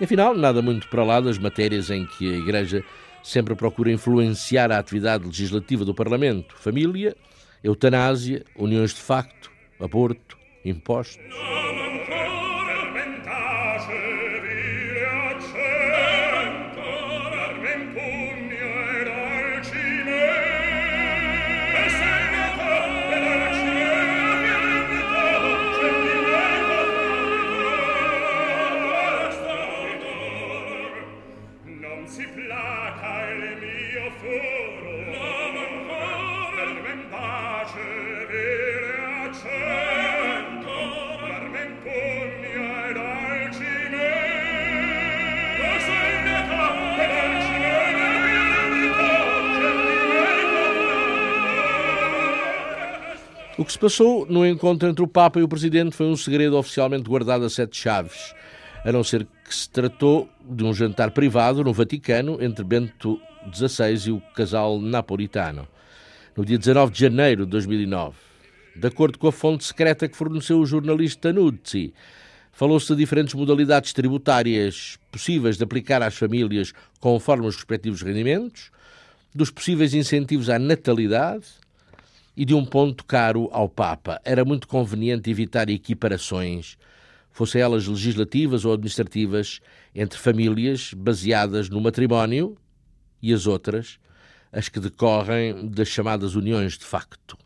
Afinal, 0.00 0.34
nada 0.34 0.60
muito 0.60 0.88
para 0.88 1.04
lá 1.04 1.20
das 1.20 1.38
matérias 1.38 1.90
em 1.90 2.04
que 2.06 2.32
a 2.32 2.36
Igreja 2.36 2.84
sempre 3.22 3.54
procura 3.54 3.90
influenciar 3.90 4.70
a 4.70 4.78
atividade 4.78 5.24
legislativa 5.24 5.84
do 5.84 5.94
Parlamento: 5.94 6.54
família, 6.56 7.16
eutanásia, 7.64 8.44
uniões 8.56 8.90
de 8.90 9.00
facto, 9.00 9.50
aborto, 9.80 10.36
impostos. 10.64 11.18
O 53.62 53.64
que 53.64 53.70
se 53.70 53.78
passou 53.78 54.26
no 54.26 54.44
encontro 54.44 54.88
entre 54.88 55.04
o 55.04 55.06
Papa 55.06 55.38
e 55.38 55.42
o 55.44 55.46
Presidente 55.46 55.94
foi 55.94 56.06
um 56.06 56.16
segredo 56.16 56.58
oficialmente 56.58 57.08
guardado 57.08 57.44
a 57.44 57.48
sete 57.48 57.80
chaves, 57.80 58.34
a 58.84 58.90
não 58.90 59.04
ser 59.04 59.24
que 59.44 59.54
se 59.54 59.70
tratou 59.70 60.28
de 60.44 60.64
um 60.64 60.74
jantar 60.74 61.12
privado 61.12 61.62
no 61.62 61.72
Vaticano 61.72 62.42
entre 62.42 62.64
Bento 62.64 63.20
XVI 63.54 64.08
e 64.08 64.10
o 64.10 64.20
casal 64.34 64.80
napolitano, 64.80 65.68
no 66.36 66.44
dia 66.44 66.58
19 66.58 66.92
de 66.92 66.98
janeiro 66.98 67.44
de 67.44 67.52
2009. 67.52 68.16
De 68.74 68.88
acordo 68.88 69.16
com 69.16 69.28
a 69.28 69.32
fonte 69.32 69.62
secreta 69.62 70.08
que 70.08 70.16
forneceu 70.16 70.58
o 70.58 70.66
jornalista 70.66 71.32
Nuzzi, 71.32 71.94
falou-se 72.50 72.88
de 72.88 72.96
diferentes 72.96 73.34
modalidades 73.34 73.92
tributárias 73.92 74.98
possíveis 75.08 75.56
de 75.56 75.62
aplicar 75.62 76.02
às 76.02 76.16
famílias 76.16 76.72
conforme 76.98 77.46
os 77.46 77.54
respectivos 77.54 78.02
rendimentos, 78.02 78.72
dos 79.32 79.52
possíveis 79.52 79.94
incentivos 79.94 80.50
à 80.50 80.58
natalidade, 80.58 81.61
e 82.36 82.44
de 82.44 82.54
um 82.54 82.64
ponto 82.64 83.04
caro 83.04 83.48
ao 83.52 83.68
Papa. 83.68 84.20
Era 84.24 84.44
muito 84.44 84.66
conveniente 84.66 85.30
evitar 85.30 85.68
equiparações, 85.68 86.76
fossem 87.30 87.60
elas 87.60 87.86
legislativas 87.86 88.64
ou 88.64 88.72
administrativas, 88.72 89.60
entre 89.94 90.18
famílias 90.18 90.92
baseadas 90.94 91.68
no 91.68 91.80
matrimónio 91.80 92.56
e 93.20 93.32
as 93.32 93.46
outras, 93.46 93.98
as 94.50 94.68
que 94.68 94.80
decorrem 94.80 95.68
das 95.68 95.88
chamadas 95.88 96.34
uniões 96.34 96.76
de 96.78 96.84
facto. 96.84 97.36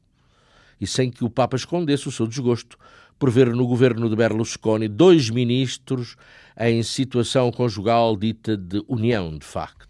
e 0.81 0.87
sem 0.87 1.11
que 1.11 1.25
o 1.25 1.31
Papa 1.31 1.57
escondesse 1.57 2.09
o 2.09 2.12
seu 2.12 2.27
desgosto 2.27 2.77
por 3.18 3.31
ver 3.31 3.55
no 3.55 3.66
governo 3.66 4.09
de 4.11 4.16
Berlusconi 4.16 4.88
dois 4.88 5.31
ministros 5.31 6.16
em 6.59 6.83
situação 6.83 7.51
conjugal 7.51 8.16
dita 8.16 8.57
de 8.57 8.83
união 8.87 9.37
de 9.38 9.44
facto. 9.44 9.86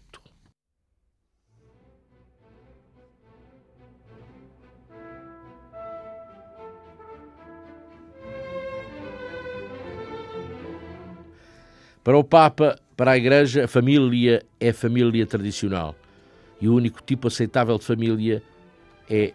Para 12.07 12.17
o 12.17 12.23
Papa, 12.23 12.79
para 12.95 13.11
a 13.11 13.17
Igreja, 13.17 13.65
a 13.65 13.67
família 13.67 14.41
é 14.61 14.71
família 14.71 15.25
tradicional. 15.25 15.93
E 16.61 16.69
o 16.69 16.73
único 16.73 17.03
tipo 17.03 17.27
aceitável 17.27 17.77
de 17.77 17.83
família 17.83 18.41
é 19.09 19.33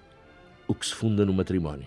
o 0.66 0.74
que 0.74 0.86
se 0.86 0.94
funda 0.94 1.22
no 1.26 1.34
matrimónio. 1.34 1.86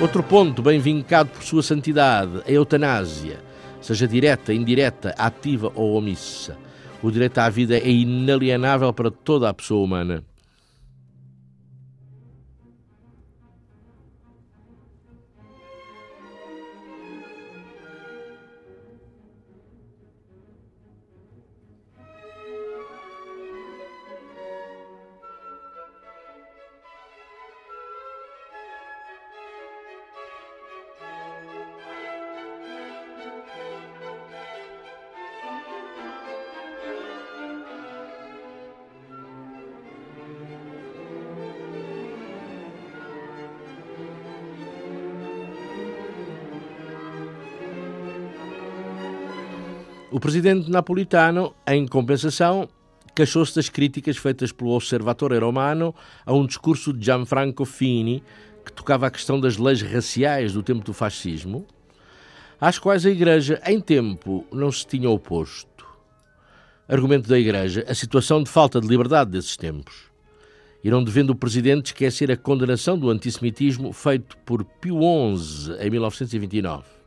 Outro 0.00 0.22
ponto 0.22 0.62
bem 0.62 0.80
vincado 0.80 1.28
por 1.28 1.42
sua 1.42 1.62
santidade, 1.62 2.40
a 2.46 2.50
eutanásia, 2.50 3.38
seja 3.82 4.08
direta, 4.08 4.50
indireta, 4.50 5.14
ativa 5.18 5.70
ou 5.74 5.94
omissa. 5.94 6.56
O 7.02 7.10
direito 7.10 7.36
à 7.36 7.50
vida 7.50 7.76
é 7.76 7.86
inalienável 7.86 8.94
para 8.94 9.10
toda 9.10 9.50
a 9.50 9.52
pessoa 9.52 9.84
humana. 9.84 10.24
Presidente 50.30 50.70
napolitano, 50.70 51.52
em 51.66 51.88
compensação, 51.88 52.68
queixou-se 53.16 53.52
das 53.52 53.68
críticas 53.68 54.16
feitas 54.16 54.52
pelo 54.52 54.70
Observatore 54.70 55.36
Romano 55.38 55.92
a 56.24 56.32
um 56.32 56.46
discurso 56.46 56.92
de 56.92 57.04
Gianfranco 57.04 57.64
Fini 57.64 58.22
que 58.64 58.72
tocava 58.72 59.08
a 59.08 59.10
questão 59.10 59.40
das 59.40 59.56
leis 59.56 59.82
raciais 59.82 60.52
do 60.52 60.62
tempo 60.62 60.84
do 60.84 60.94
fascismo, 60.94 61.66
às 62.60 62.78
quais 62.78 63.04
a 63.04 63.10
Igreja, 63.10 63.60
em 63.66 63.80
tempo, 63.80 64.46
não 64.52 64.70
se 64.70 64.86
tinha 64.86 65.10
oposto. 65.10 65.84
Argumento 66.88 67.28
da 67.28 67.36
Igreja, 67.36 67.84
a 67.88 67.94
situação 67.94 68.40
de 68.40 68.48
falta 68.48 68.80
de 68.80 68.86
liberdade 68.86 69.32
desses 69.32 69.56
tempos. 69.56 70.12
E 70.84 70.92
não 70.92 71.02
devendo 71.02 71.30
o 71.30 71.36
Presidente 71.36 71.86
esquecer 71.86 72.30
a 72.30 72.36
condenação 72.36 72.96
do 72.96 73.10
antissemitismo 73.10 73.92
feito 73.92 74.36
por 74.46 74.64
Pio 74.64 75.00
XI 75.36 75.72
em 75.80 75.90
1929. 75.90 76.99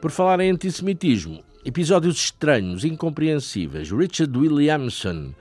Por 0.00 0.10
falar 0.10 0.40
em 0.40 0.50
antissemitismo, 0.50 1.44
episódios 1.62 2.16
estranhos, 2.16 2.86
incompreensíveis. 2.86 3.90
Richard 3.90 4.36
Williamson, 4.36 5.34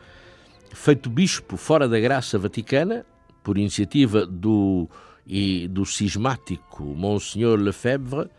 feito 0.73 1.09
bispo 1.09 1.55
fora 1.55 1.87
da 1.87 1.97
graça 1.97 2.37
vaticana, 2.37 3.05
por 3.41 3.57
iniciativa 3.57 4.25
do, 4.25 4.89
e 5.25 5.65
do 5.69 5.85
cismático 5.85 6.83
Monsenhor 6.83 7.57
Lefebvre, 7.57 8.29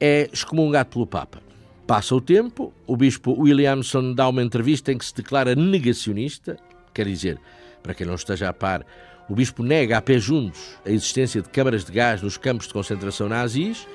é 0.00 0.28
excomungado 0.32 0.90
pelo 0.90 1.06
Papa. 1.06 1.40
Passa 1.86 2.12
o 2.16 2.20
tempo, 2.20 2.74
o 2.84 2.96
bispo 2.96 3.32
Williamson 3.40 4.12
dá 4.12 4.28
uma 4.28 4.42
entrevista 4.42 4.90
em 4.90 4.98
que 4.98 5.04
se 5.04 5.14
declara 5.14 5.54
negacionista, 5.54 6.56
quer 6.92 7.06
dizer, 7.06 7.38
para 7.84 7.94
quem 7.94 8.04
não 8.04 8.16
esteja 8.16 8.48
a 8.48 8.52
par, 8.52 8.84
o 9.28 9.34
bispo 9.36 9.62
nega 9.62 9.96
a 9.96 10.02
pé 10.02 10.18
juntos 10.18 10.76
a 10.84 10.90
existência 10.90 11.40
de 11.40 11.48
câmaras 11.50 11.84
de 11.84 11.92
gás 11.92 12.20
nos 12.20 12.36
campos 12.36 12.66
de 12.66 12.72
concentração 12.72 13.28
nazis 13.28 13.86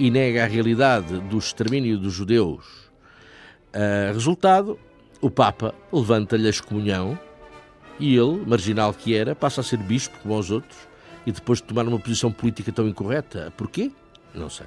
e 0.00 0.10
nega 0.10 0.44
a 0.44 0.46
realidade 0.46 1.20
do 1.20 1.36
extermínio 1.36 1.98
dos 1.98 2.14
judeus. 2.14 2.64
Uh, 3.68 4.14
resultado, 4.14 4.78
o 5.20 5.30
Papa 5.30 5.74
levanta-lhe 5.92 6.46
a 6.46 6.50
excomunhão 6.50 7.18
e 7.98 8.16
ele, 8.16 8.42
marginal 8.46 8.94
que 8.94 9.14
era, 9.14 9.34
passa 9.34 9.60
a 9.60 9.64
ser 9.64 9.76
bispo 9.76 10.18
como 10.22 10.38
os 10.38 10.50
outros 10.50 10.88
e 11.26 11.30
depois 11.30 11.58
de 11.58 11.66
tomar 11.66 11.86
uma 11.86 11.98
posição 11.98 12.32
política 12.32 12.72
tão 12.72 12.88
incorreta. 12.88 13.52
Porquê? 13.58 13.92
Não 14.34 14.48
sei. 14.48 14.66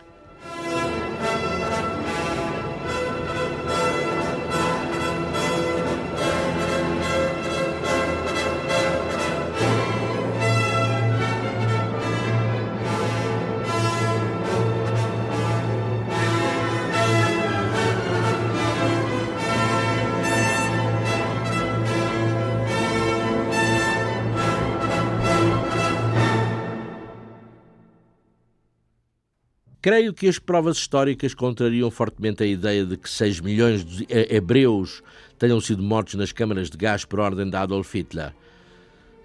Creio 29.84 30.14
que 30.14 30.30
as 30.30 30.40
provas 30.40 30.78
históricas 30.78 31.34
contrariam 31.34 31.92
fortemente 31.92 32.42
a 32.42 32.46
ideia 32.46 32.86
de 32.86 32.96
que 32.96 33.10
6 33.10 33.42
milhões 33.42 33.84
de 33.84 34.08
hebreus 34.10 35.04
tenham 35.38 35.60
sido 35.60 35.84
mortos 35.84 36.14
nas 36.14 36.32
câmaras 36.32 36.70
de 36.70 36.78
gás 36.78 37.04
por 37.04 37.20
ordem 37.20 37.50
de 37.50 37.58
Adolf 37.58 37.94
Hitler. 37.94 38.34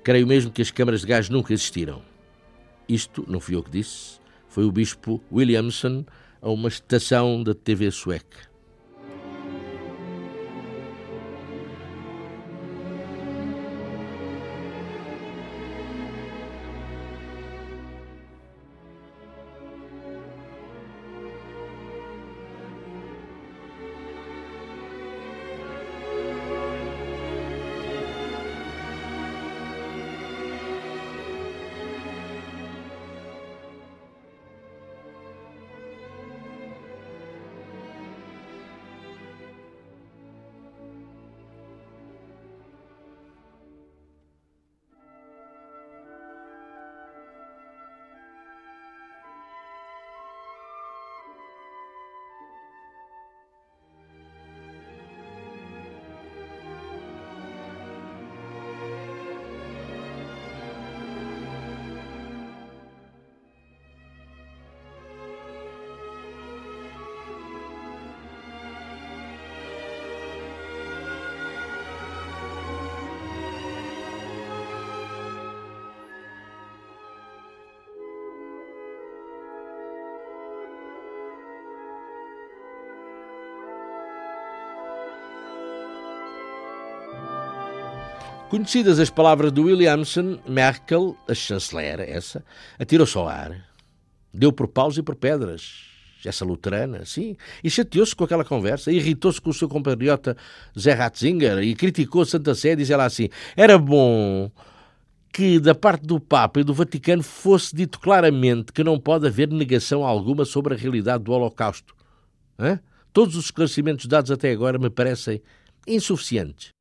Creio 0.03 0.27
mesmo 0.27 0.51
que 0.51 0.61
as 0.61 0.73
câmaras 0.73 1.03
de 1.03 1.07
gás 1.07 1.29
nunca 1.29 1.53
existiram. 1.53 2.03
Isto 2.89 3.25
não 3.29 3.39
fui 3.39 3.55
eu 3.55 3.63
que 3.63 3.71
disse, 3.71 4.19
foi 4.49 4.65
o 4.65 4.73
bispo 4.73 5.23
Williamson 5.31 6.05
a 6.43 6.51
uma 6.51 6.67
estação 6.69 7.41
da 7.41 7.55
TV 7.55 7.93
sueca. 7.93 8.48
Conhecidas 88.49 88.99
as 88.99 89.11
palavras 89.11 89.53
de 89.53 89.61
Williamson, 89.61 90.39
Merkel, 90.49 91.15
a 91.29 91.35
chanceler, 91.35 92.01
essa, 92.01 92.43
atirou-se 92.79 93.15
ao 93.19 93.29
ar. 93.29 93.69
Deu 94.33 94.51
por 94.51 94.69
paus 94.69 94.97
e 94.97 95.03
por 95.03 95.17
pedras. 95.17 95.85
Essa 96.25 96.47
luterana, 96.47 97.05
sim. 97.05 97.37
E 97.63 97.69
chateou-se 97.69 98.17
com 98.17 98.25
aquela 98.25 98.47
conversa, 98.47 98.91
irritou-se 98.91 99.39
com 99.39 99.51
o 99.51 99.55
seu 99.55 99.69
compatriota 99.69 100.35
Zé 100.77 100.95
Ratzinger 100.95 101.59
e 101.59 101.75
criticou 101.75 102.25
Santa 102.25 102.55
Sé, 102.55 102.75
diz 102.75 102.89
ela 102.89 103.05
assim: 103.05 103.29
era 103.55 103.77
bom 103.77 104.51
que 105.31 105.61
da 105.61 105.75
parte 105.75 106.07
do 106.07 106.19
Papa 106.19 106.61
e 106.61 106.65
do 106.65 106.73
Vaticano 106.73 107.23
fosse 107.23 107.77
dito 107.77 108.01
claramente 108.01 108.73
que 108.73 108.83
não 108.83 108.99
pode 108.99 109.27
haver 109.27 109.49
negação 109.49 110.05
alguma 110.05 110.47
sobre 110.47 110.73
a 110.73 110.77
realidade 110.77 111.23
do 111.23 111.33
Holocausto. 111.33 111.95
Hã? 112.59 112.81
Todos 113.13 113.37
os 113.37 113.45
esclarecimentos 113.45 114.07
dados 114.07 114.31
até 114.31 114.51
agora 114.51 114.79
me 114.79 114.89
parecem 114.89 115.43
insuficientes. 115.87 116.78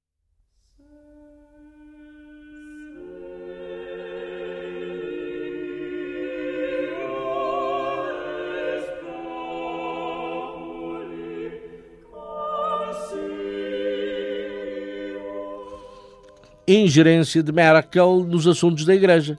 Ingerência 16.67 17.41
de 17.41 17.51
Merkel 17.51 18.25
nos 18.25 18.45
assuntos 18.45 18.83
da 18.83 18.93
Igreja, 18.93 19.37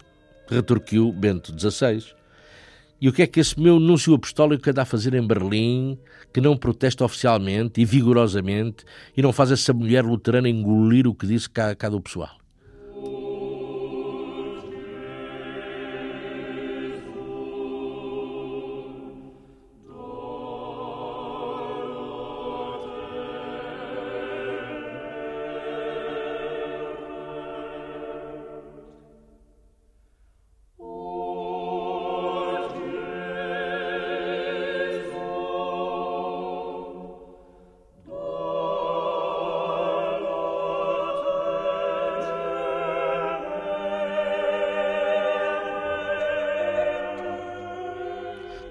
retorquiu 0.48 1.12
Bento 1.12 1.52
XVI. 1.52 2.02
E 3.00 3.08
o 3.08 3.12
que 3.12 3.22
é 3.22 3.26
que 3.26 3.38
esse 3.38 3.60
meu 3.60 3.78
núncio 3.78 4.14
apostólico 4.14 4.68
anda 4.68 4.82
a 4.82 4.86
fazer 4.86 5.12
em 5.14 5.24
Berlim, 5.24 5.98
que 6.32 6.40
não 6.40 6.56
protesta 6.56 7.04
oficialmente 7.04 7.80
e 7.80 7.84
vigorosamente 7.84 8.84
e 9.16 9.20
não 9.20 9.32
faz 9.32 9.52
essa 9.52 9.72
mulher 9.72 10.04
luterana 10.04 10.48
engolir 10.48 11.06
o 11.06 11.14
que 11.14 11.26
disse 11.26 11.50
cá, 11.50 11.74
cá 11.74 11.88
do 11.90 12.00
pessoal? 12.00 12.37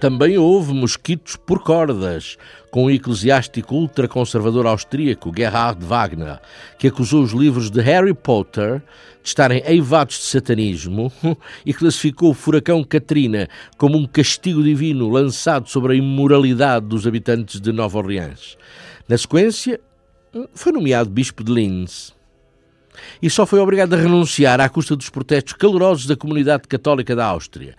Também 0.07 0.37
houve 0.37 0.73
mosquitos 0.73 1.35
por 1.35 1.61
cordas, 1.61 2.37
com 2.71 2.85
o 2.85 2.89
eclesiástico 2.89 3.75
ultraconservador 3.75 4.65
austríaco 4.65 5.33
Gerhard 5.35 5.83
Wagner, 5.83 6.39
que 6.79 6.87
acusou 6.87 7.23
os 7.23 7.33
livros 7.33 7.69
de 7.69 7.81
Harry 7.81 8.13
Potter 8.13 8.81
de 9.21 9.27
estarem 9.27 9.61
eivados 9.65 10.15
de 10.15 10.23
satanismo 10.23 11.11
e 11.65 11.73
classificou 11.73 12.29
o 12.31 12.33
furacão 12.33 12.85
Katrina 12.85 13.49
como 13.77 13.97
um 13.97 14.07
castigo 14.07 14.63
divino 14.63 15.09
lançado 15.09 15.67
sobre 15.67 15.91
a 15.91 15.97
imoralidade 15.97 16.85
dos 16.85 17.05
habitantes 17.05 17.59
de 17.59 17.73
Nova 17.73 17.97
Orleans. 17.97 18.57
Na 19.09 19.17
sequência, 19.17 19.77
foi 20.53 20.71
nomeado 20.71 21.09
bispo 21.09 21.43
de 21.43 21.51
Linz 21.51 22.15
e 23.21 23.29
só 23.29 23.45
foi 23.45 23.59
obrigado 23.59 23.93
a 23.93 23.97
renunciar 23.97 24.61
à 24.61 24.69
custa 24.69 24.95
dos 24.95 25.09
protestos 25.09 25.51
calorosos 25.51 26.05
da 26.05 26.15
comunidade 26.15 26.65
católica 26.65 27.13
da 27.13 27.25
Áustria. 27.25 27.75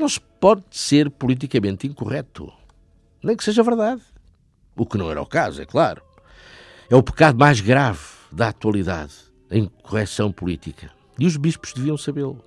Não 0.00 0.08
se 0.08 0.18
pode 0.18 0.62
ser 0.70 1.10
politicamente 1.10 1.86
incorreto, 1.86 2.50
nem 3.22 3.36
que 3.36 3.44
seja 3.44 3.62
verdade. 3.62 4.00
O 4.74 4.86
que 4.86 4.96
não 4.96 5.10
era 5.10 5.20
o 5.20 5.26
caso, 5.26 5.60
é 5.60 5.66
claro. 5.66 6.00
É 6.88 6.96
o 6.96 7.02
pecado 7.02 7.38
mais 7.38 7.60
grave 7.60 8.00
da 8.32 8.48
atualidade, 8.48 9.12
a 9.50 9.58
incorreção 9.58 10.32
política. 10.32 10.90
E 11.18 11.26
os 11.26 11.36
bispos 11.36 11.74
deviam 11.74 11.98
sabê-lo. 11.98 12.42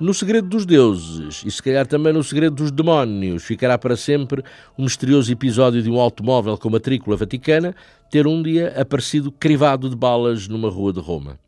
No 0.00 0.14
segredo 0.14 0.48
dos 0.48 0.64
deuses, 0.64 1.42
e 1.44 1.50
se 1.50 1.62
calhar 1.62 1.86
também 1.86 2.10
no 2.10 2.24
segredo 2.24 2.56
dos 2.56 2.70
demónios, 2.70 3.44
ficará 3.44 3.76
para 3.76 3.94
sempre 3.98 4.42
o 4.74 4.82
misterioso 4.82 5.30
episódio 5.30 5.82
de 5.82 5.90
um 5.90 6.00
automóvel 6.00 6.56
com 6.56 6.70
matrícula 6.70 7.18
vaticana 7.18 7.76
ter 8.10 8.26
um 8.26 8.42
dia 8.42 8.72
aparecido 8.80 9.30
crivado 9.30 9.90
de 9.90 9.94
balas 9.94 10.48
numa 10.48 10.70
rua 10.70 10.90
de 10.90 11.00
Roma. 11.00 11.38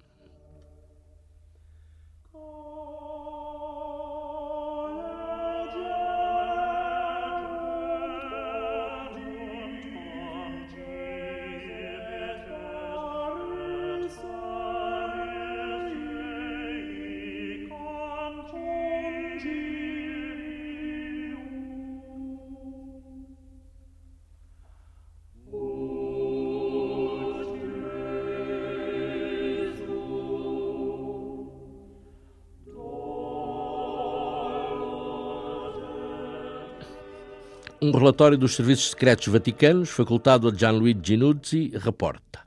Relatório 38.02 38.36
dos 38.36 38.56
Serviços 38.56 38.90
Secretos 38.90 39.28
Vaticanos, 39.28 39.88
facultado 39.88 40.48
a 40.48 40.52
Gianluigi 40.52 41.00
Ginuzzi, 41.04 41.72
reporta. 41.76 42.40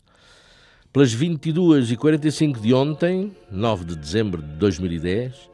Pelas 0.91 1.15
22h45 1.15 2.59
de 2.59 2.73
ontem, 2.73 3.31
9 3.49 3.85
de 3.85 3.95
dezembro 3.95 4.41
de 4.41 4.49
2010, 4.57 5.49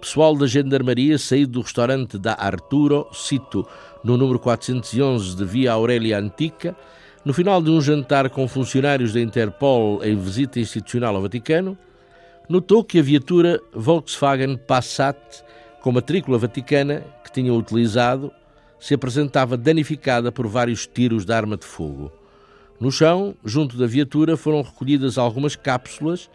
pessoal 0.00 0.36
da 0.36 0.48
Gendarmeria 0.48 1.16
saído 1.16 1.52
do 1.52 1.60
restaurante 1.60 2.18
da 2.18 2.34
Arturo, 2.34 3.06
cito 3.12 3.64
no 4.02 4.16
número 4.16 4.40
411 4.40 5.36
de 5.36 5.44
Via 5.44 5.72
Aurélia 5.72 6.18
Antica, 6.18 6.76
no 7.24 7.32
final 7.32 7.62
de 7.62 7.70
um 7.70 7.80
jantar 7.80 8.28
com 8.30 8.48
funcionários 8.48 9.12
da 9.12 9.20
Interpol 9.20 10.02
em 10.02 10.16
visita 10.16 10.58
institucional 10.58 11.14
ao 11.14 11.22
Vaticano, 11.22 11.78
notou 12.48 12.82
que 12.82 12.98
a 12.98 13.02
viatura 13.02 13.60
Volkswagen 13.72 14.56
Passat 14.56 15.16
com 15.80 15.92
matrícula 15.92 16.36
vaticana 16.36 17.04
que 17.22 17.30
tinham 17.30 17.56
utilizado 17.56 18.32
se 18.86 18.94
apresentava 18.94 19.56
danificada 19.56 20.30
por 20.30 20.46
vários 20.46 20.86
tiros 20.86 21.24
de 21.24 21.32
arma 21.32 21.56
de 21.56 21.66
fogo. 21.66 22.12
No 22.78 22.92
chão, 22.92 23.34
junto 23.44 23.76
da 23.76 23.84
viatura, 23.84 24.36
foram 24.36 24.62
recolhidas 24.62 25.18
algumas 25.18 25.56
cápsulas 25.56 26.30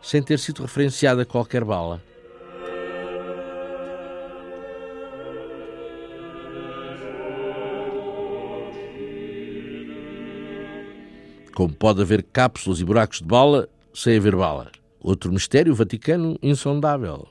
sem 0.00 0.22
ter 0.22 0.38
sido 0.38 0.62
referenciada 0.62 1.26
qualquer 1.26 1.62
bala. 1.62 2.02
Como 11.54 11.74
pode 11.74 12.00
haver 12.00 12.22
cápsulas 12.22 12.80
e 12.80 12.84
buracos 12.86 13.18
de 13.18 13.26
bala 13.26 13.68
sem 13.92 14.16
haver 14.16 14.34
bala? 14.34 14.72
Outro 15.02 15.30
mistério 15.30 15.74
vaticano 15.74 16.38
insondável. 16.42 17.28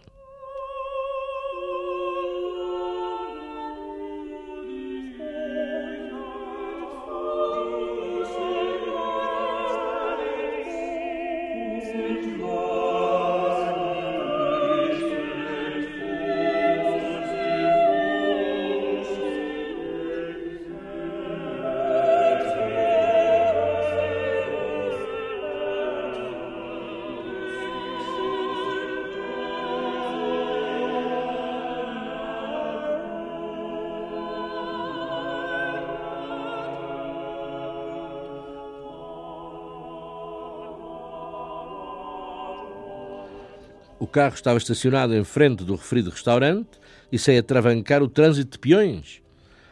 Carro 44.09 44.35
estava 44.35 44.57
estacionado 44.57 45.15
em 45.15 45.23
frente 45.23 45.63
do 45.63 45.75
referido 45.75 46.09
restaurante 46.09 46.79
e 47.11 47.17
sem 47.17 47.37
atravancar 47.37 48.03
o 48.03 48.09
trânsito 48.09 48.51
de 48.51 48.59
peões. 48.59 49.21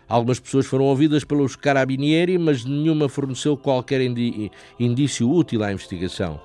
Algumas 0.07 0.39
pessoas 0.39 0.65
foram 0.65 0.85
ouvidas 0.85 1.25
pelos 1.25 1.55
carabinieri, 1.55 2.37
mas 2.37 2.63
nenhuma 2.63 3.09
forneceu 3.09 3.57
qualquer 3.57 3.99
indício 4.79 5.29
útil 5.29 5.63
à 5.63 5.73
investigação. 5.73 6.39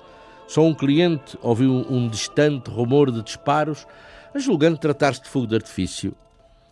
Só 0.47 0.65
um 0.65 0.73
cliente 0.73 1.37
ouviu 1.41 1.71
um 1.89 2.09
distante 2.09 2.69
rumor 2.69 3.09
de 3.09 3.21
disparos, 3.21 3.87
julgando 4.35 4.77
tratar-se 4.77 5.23
de 5.23 5.29
fogo 5.29 5.47
de 5.47 5.55
artifício. 5.55 6.13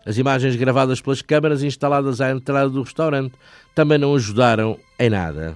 As 0.05 0.17
imagens 0.17 0.55
gravadas 0.55 0.99
pelas 0.99 1.21
câmaras 1.21 1.63
instaladas 1.63 2.19
à 2.19 2.31
entrada 2.31 2.69
do 2.69 2.81
restaurante 2.81 3.35
também 3.73 3.97
não 3.97 4.15
ajudaram 4.15 4.77
em 4.99 5.09
nada. 5.09 5.55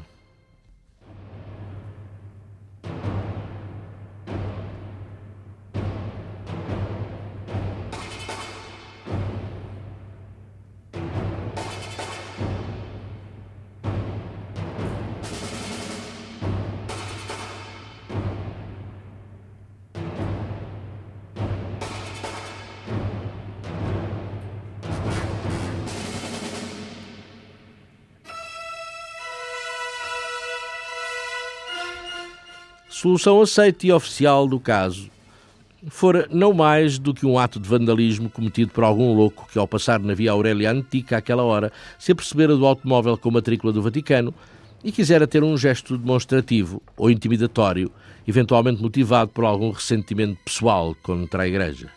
Solução 33.06 33.40
aceita 33.40 33.86
e 33.86 33.92
oficial 33.92 34.48
do 34.48 34.60
caso 34.60 35.12
fora 35.90 36.28
não 36.32 36.52
mais 36.54 36.98
do 36.98 37.14
que 37.14 37.24
um 37.24 37.38
ato 37.38 37.60
de 37.60 37.70
vandalismo 37.70 38.32
cometido 38.32 38.72
por 38.72 38.84
algum 38.84 39.14
louco 39.14 39.48
que, 39.54 39.60
ao 39.60 39.68
passar 39.68 40.00
na 40.00 40.16
via 40.16 40.32
Aurélia 40.32 40.72
Antica 40.72 41.18
àquela 41.18 41.44
hora, 41.44 41.72
se 42.00 42.12
apercebera 42.12 42.58
do 42.58 42.66
automóvel 42.66 43.16
com 43.16 43.30
matrícula 43.30 43.72
do 43.72 43.84
Vaticano 43.84 44.34
e 44.84 44.92
quisera 44.92 45.28
ter 45.28 45.44
um 45.44 45.56
gesto 45.56 45.96
demonstrativo 45.96 46.82
ou 46.98 47.12
intimidatório, 47.12 47.92
eventualmente 48.28 48.82
motivado 48.82 49.30
por 49.30 49.46
algum 49.46 49.70
ressentimento 49.70 50.40
pessoal 50.44 50.96
contra 51.04 51.44
a 51.44 51.48
Igreja. 51.48 51.92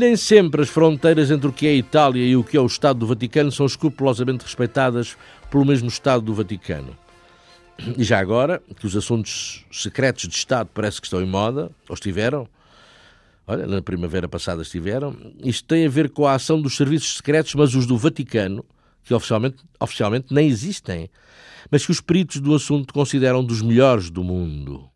Nem 0.00 0.16
sempre 0.16 0.62
as 0.62 0.70
fronteiras 0.70 1.30
entre 1.30 1.46
o 1.46 1.52
que 1.52 1.66
é 1.66 1.70
a 1.72 1.74
Itália 1.74 2.24
e 2.24 2.34
o 2.34 2.42
que 2.42 2.56
é 2.56 2.60
o 2.60 2.64
Estado 2.64 3.00
do 3.00 3.06
Vaticano 3.06 3.52
são 3.52 3.66
escrupulosamente 3.66 4.42
respeitadas 4.42 5.14
pelo 5.50 5.62
mesmo 5.62 5.88
Estado 5.88 6.24
do 6.24 6.32
Vaticano. 6.32 6.96
E 7.98 8.02
já 8.02 8.18
agora, 8.18 8.62
que 8.78 8.86
os 8.86 8.96
assuntos 8.96 9.66
secretos 9.70 10.26
de 10.26 10.34
Estado 10.34 10.70
parece 10.72 11.02
que 11.02 11.06
estão 11.06 11.20
em 11.20 11.26
moda, 11.26 11.70
ou 11.86 11.92
estiveram, 11.92 12.48
olha, 13.46 13.66
na 13.66 13.82
primavera 13.82 14.26
passada 14.26 14.62
estiveram, 14.62 15.14
isto 15.44 15.68
tem 15.68 15.84
a 15.84 15.90
ver 15.90 16.08
com 16.08 16.26
a 16.26 16.32
ação 16.32 16.62
dos 16.62 16.78
serviços 16.78 17.18
secretos, 17.18 17.54
mas 17.54 17.74
os 17.74 17.84
do 17.84 17.98
Vaticano, 17.98 18.64
que 19.04 19.12
oficialmente, 19.12 19.58
oficialmente 19.78 20.32
nem 20.32 20.48
existem, 20.48 21.10
mas 21.70 21.84
que 21.84 21.92
os 21.92 22.00
peritos 22.00 22.40
do 22.40 22.54
assunto 22.54 22.94
consideram 22.94 23.44
dos 23.44 23.60
melhores 23.60 24.08
do 24.08 24.24
mundo. 24.24 24.89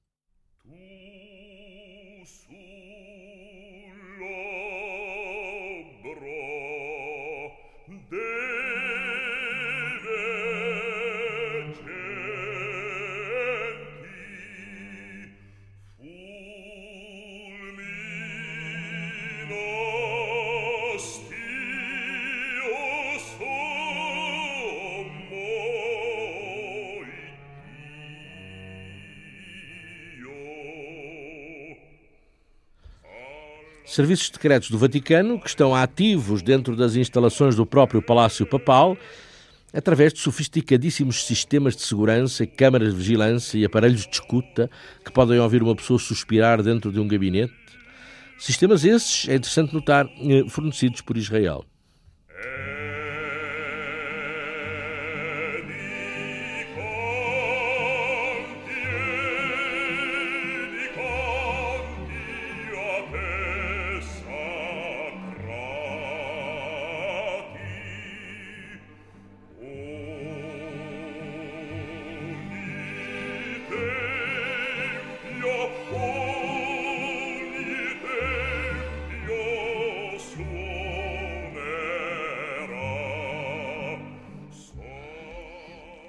Serviços 33.94 34.26
secretos 34.26 34.70
do 34.70 34.76
Vaticano 34.76 35.38
que 35.38 35.48
estão 35.48 35.72
ativos 35.72 36.42
dentro 36.42 36.74
das 36.74 36.96
instalações 36.96 37.54
do 37.54 37.64
próprio 37.64 38.02
Palácio 38.02 38.44
Papal, 38.44 38.98
através 39.72 40.12
de 40.12 40.18
sofisticadíssimos 40.18 41.24
sistemas 41.24 41.76
de 41.76 41.82
segurança, 41.82 42.44
câmaras 42.44 42.92
de 42.92 42.98
vigilância 42.98 43.56
e 43.56 43.64
aparelhos 43.64 44.04
de 44.04 44.14
escuta 44.14 44.68
que 45.04 45.12
podem 45.12 45.38
ouvir 45.38 45.62
uma 45.62 45.76
pessoa 45.76 45.96
suspirar 45.96 46.60
dentro 46.60 46.90
de 46.90 46.98
um 46.98 47.06
gabinete. 47.06 47.54
Sistemas 48.36 48.84
esses, 48.84 49.28
é 49.28 49.36
interessante 49.36 49.72
notar, 49.72 50.06
eh, 50.06 50.42
fornecidos 50.48 51.00
por 51.00 51.16
Israel. 51.16 51.64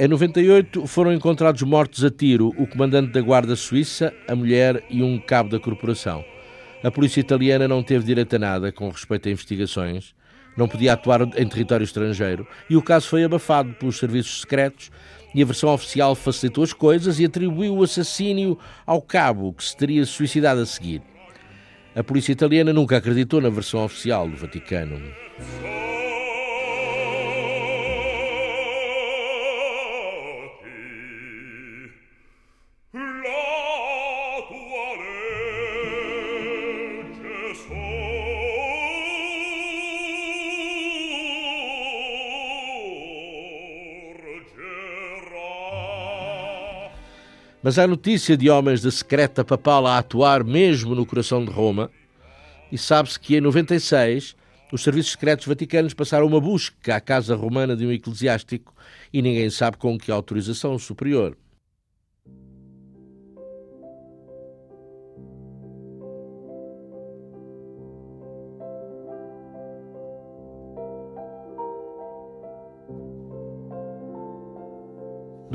Em 0.06 0.08
98 0.08 0.86
foram 0.86 1.12
encontrados 1.12 1.64
mortos 1.64 2.04
a 2.04 2.12
tiro 2.12 2.50
o 2.60 2.68
comandante 2.68 3.12
da 3.12 3.20
Guarda 3.22 3.56
Suíça, 3.56 4.14
a 4.28 4.36
mulher 4.36 4.84
e 4.88 5.02
um 5.02 5.18
cabo 5.18 5.50
da 5.50 5.60
corporação. 5.60 6.24
A 6.84 6.92
polícia 6.92 7.20
italiana 7.20 7.68
não 7.68 7.82
teve 7.82 8.06
direito 8.06 8.36
a 8.36 8.38
nada 8.38 8.72
com 8.72 8.88
respeito 8.88 9.28
a 9.28 9.32
investigações, 9.32 10.14
não 10.56 10.68
podia 10.68 10.94
atuar 10.94 11.24
em 11.24 11.48
território 11.48 11.84
estrangeiro 11.84 12.48
e 12.70 12.78
o 12.78 12.84
caso 12.84 13.08
foi 13.08 13.24
abafado 13.24 13.74
pelos 13.74 13.98
serviços 13.98 14.42
secretos 14.42 14.92
e 15.34 15.42
a 15.42 15.46
versão 15.46 15.74
oficial 15.74 16.14
facilitou 16.14 16.64
as 16.64 16.72
coisas 16.72 17.20
e 17.20 17.26
atribuiu 17.26 17.76
o 17.76 17.82
assassínio 17.82 18.60
ao 18.86 19.02
cabo 19.02 19.54
que 19.54 19.64
se 19.64 19.76
teria 19.76 20.06
suicidado 20.06 20.62
a 20.62 20.68
seguir. 20.68 21.02
A 21.96 22.04
polícia 22.04 22.32
italiana 22.32 22.72
nunca 22.72 22.98
acreditou 22.98 23.42
na 23.42 23.50
versão 23.50 23.84
oficial 23.84 24.30
do 24.30 24.38
Vaticano. 24.38 25.02
Mas 47.66 47.80
há 47.80 47.88
notícia 47.88 48.38
de 48.38 48.48
homens 48.48 48.84
da 48.84 48.92
secreta 48.92 49.44
papal 49.44 49.88
a 49.88 49.98
atuar 49.98 50.44
mesmo 50.44 50.94
no 50.94 51.04
coração 51.04 51.44
de 51.44 51.50
Roma, 51.50 51.90
e 52.72 52.78
sabe-se 52.78 53.20
que 53.20 53.36
em 53.36 53.42
96 53.42 54.36
os 54.72 54.84
serviços 54.84 55.14
secretos 55.14 55.48
vaticanos 55.48 55.92
passaram 55.92 56.28
uma 56.28 56.40
busca 56.40 56.96
à 56.96 57.02
casa 57.02 57.36
romana 57.36 57.76
de 57.76 57.84
um 57.84 57.92
eclesiástico 57.92 58.72
e 59.12 59.20
ninguém 59.20 59.50
sabe 59.50 59.78
com 59.78 59.98
que 59.98 60.12
autorização 60.12 60.78
superior. 60.78 61.36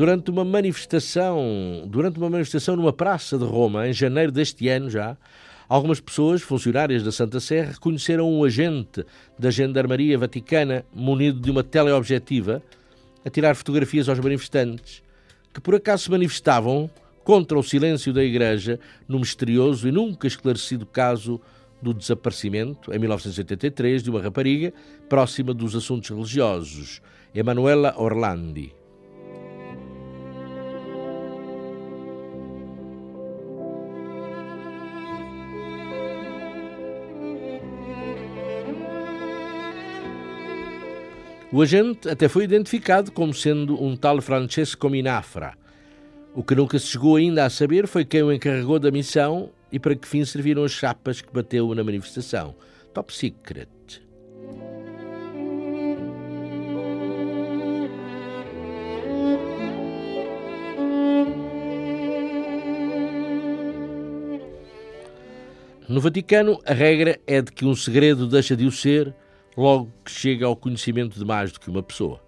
Durante 0.00 0.30
uma 0.30 0.46
manifestação, 0.46 1.84
durante 1.86 2.16
uma 2.16 2.30
manifestação 2.30 2.74
numa 2.74 2.90
praça 2.90 3.36
de 3.36 3.44
Roma, 3.44 3.86
em 3.86 3.92
janeiro 3.92 4.32
deste 4.32 4.66
ano 4.66 4.88
já, 4.88 5.14
Algumas 5.68 6.00
pessoas, 6.00 6.42
funcionárias 6.42 7.04
da 7.04 7.12
Santa 7.12 7.38
Sé, 7.38 7.62
reconheceram 7.62 8.28
um 8.28 8.42
agente 8.42 9.04
da 9.38 9.52
Gendarmeria 9.52 10.18
Vaticana 10.18 10.84
munido 10.92 11.38
de 11.38 11.48
uma 11.48 11.62
teleobjetiva 11.62 12.60
a 13.24 13.30
tirar 13.30 13.54
fotografias 13.54 14.08
aos 14.08 14.18
manifestantes, 14.18 15.00
que 15.54 15.60
por 15.60 15.76
acaso 15.76 16.04
se 16.04 16.10
manifestavam 16.10 16.90
contra 17.22 17.56
o 17.56 17.62
silêncio 17.62 18.12
da 18.12 18.24
Igreja 18.24 18.80
no 19.06 19.20
misterioso 19.20 19.86
e 19.86 19.92
nunca 19.92 20.26
esclarecido 20.26 20.84
caso 20.86 21.40
do 21.80 21.94
desaparecimento, 21.94 22.92
em 22.92 22.98
1983, 22.98 24.02
de 24.02 24.10
uma 24.10 24.20
rapariga 24.20 24.72
próxima 25.08 25.54
dos 25.54 25.76
assuntos 25.76 26.08
religiosos, 26.10 27.00
Emanuela 27.32 27.94
Orlandi. 27.96 28.79
O 41.52 41.60
agente 41.62 42.08
até 42.08 42.28
foi 42.28 42.44
identificado 42.44 43.10
como 43.10 43.34
sendo 43.34 43.82
um 43.82 43.96
tal 43.96 44.20
Francesco 44.22 44.88
Minafra. 44.88 45.54
O 46.32 46.44
que 46.44 46.54
nunca 46.54 46.78
se 46.78 46.86
chegou 46.86 47.16
ainda 47.16 47.44
a 47.44 47.50
saber 47.50 47.88
foi 47.88 48.04
quem 48.04 48.22
o 48.22 48.32
encarregou 48.32 48.78
da 48.78 48.88
missão 48.92 49.50
e 49.72 49.76
para 49.80 49.96
que 49.96 50.06
fim 50.06 50.24
serviram 50.24 50.62
as 50.62 50.70
chapas 50.70 51.20
que 51.20 51.32
bateu 51.32 51.74
na 51.74 51.82
manifestação. 51.82 52.54
Top 52.94 53.12
secret. 53.12 53.68
No 65.88 66.00
Vaticano, 66.00 66.60
a 66.64 66.72
regra 66.72 67.18
é 67.26 67.42
de 67.42 67.50
que 67.50 67.64
um 67.64 67.74
segredo 67.74 68.28
deixa 68.28 68.56
de 68.56 68.64
o 68.64 68.70
ser 68.70 69.12
logo 69.56 69.90
que 70.04 70.10
chega 70.10 70.46
ao 70.46 70.56
conhecimento 70.56 71.18
de 71.18 71.24
mais 71.24 71.52
do 71.52 71.60
que 71.60 71.70
uma 71.70 71.82
pessoa. 71.82 72.20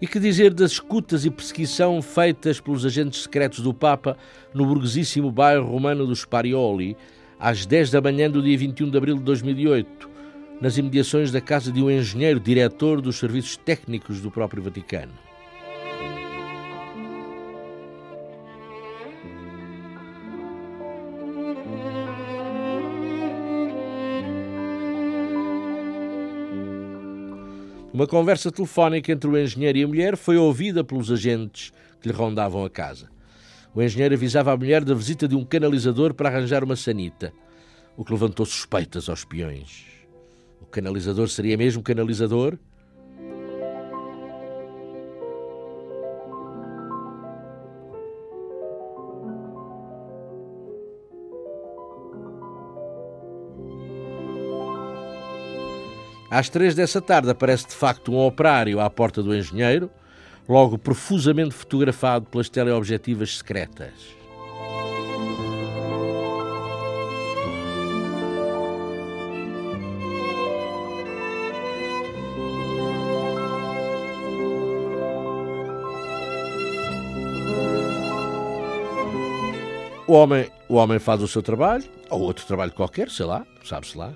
E 0.00 0.06
que 0.06 0.18
dizer 0.18 0.54
das 0.54 0.72
escutas 0.72 1.26
e 1.26 1.30
perseguição 1.30 2.00
feitas 2.00 2.58
pelos 2.58 2.86
agentes 2.86 3.24
secretos 3.24 3.60
do 3.60 3.74
Papa 3.74 4.16
no 4.54 4.64
burguesíssimo 4.64 5.30
bairro 5.30 5.70
romano 5.70 6.06
dos 6.06 6.20
Sparioli, 6.20 6.96
às 7.38 7.66
10 7.66 7.90
da 7.90 8.00
manhã 8.00 8.30
do 8.30 8.42
dia 8.42 8.56
21 8.56 8.88
de 8.88 8.96
abril 8.96 9.16
de 9.16 9.24
2008, 9.24 10.08
nas 10.58 10.78
imediações 10.78 11.30
da 11.30 11.40
casa 11.40 11.70
de 11.70 11.82
um 11.82 11.90
engenheiro 11.90 12.40
diretor 12.40 13.02
dos 13.02 13.18
serviços 13.18 13.58
técnicos 13.58 14.22
do 14.22 14.30
próprio 14.30 14.62
Vaticano. 14.62 15.29
Uma 28.00 28.06
conversa 28.06 28.50
telefónica 28.50 29.12
entre 29.12 29.28
o 29.28 29.38
engenheiro 29.38 29.76
e 29.76 29.84
a 29.84 29.86
mulher 29.86 30.16
foi 30.16 30.38
ouvida 30.38 30.82
pelos 30.82 31.12
agentes 31.12 31.70
que 32.00 32.08
lhe 32.08 32.14
rondavam 32.14 32.64
a 32.64 32.70
casa. 32.70 33.10
O 33.74 33.82
engenheiro 33.82 34.14
avisava 34.14 34.50
a 34.50 34.56
mulher 34.56 34.82
da 34.82 34.94
visita 34.94 35.28
de 35.28 35.36
um 35.36 35.44
canalizador 35.44 36.14
para 36.14 36.30
arranjar 36.30 36.64
uma 36.64 36.76
sanita, 36.76 37.30
o 37.98 38.02
que 38.02 38.10
levantou 38.10 38.46
suspeitas 38.46 39.10
aos 39.10 39.22
peões. 39.26 39.84
O 40.62 40.64
canalizador 40.64 41.28
seria 41.28 41.58
mesmo 41.58 41.82
canalizador? 41.82 42.58
Às 56.30 56.48
três 56.48 56.76
dessa 56.76 57.02
tarde 57.02 57.28
aparece 57.28 57.66
de 57.66 57.74
facto 57.74 58.12
um 58.12 58.24
operário 58.24 58.78
à 58.78 58.88
porta 58.88 59.20
do 59.20 59.34
engenheiro, 59.34 59.90
logo 60.48 60.78
profusamente 60.78 61.52
fotografado 61.52 62.26
pelas 62.26 62.48
teleobjetivas 62.48 63.38
secretas. 63.38 64.20
O 80.06 80.12
homem, 80.12 80.48
o 80.68 80.74
homem 80.74 80.98
faz 80.98 81.22
o 81.22 81.28
seu 81.28 81.42
trabalho, 81.42 81.84
ou 82.08 82.20
outro 82.20 82.44
trabalho 82.46 82.72
qualquer, 82.72 83.10
sei 83.10 83.26
lá, 83.26 83.44
sabe-se 83.64 83.96
lá, 83.98 84.12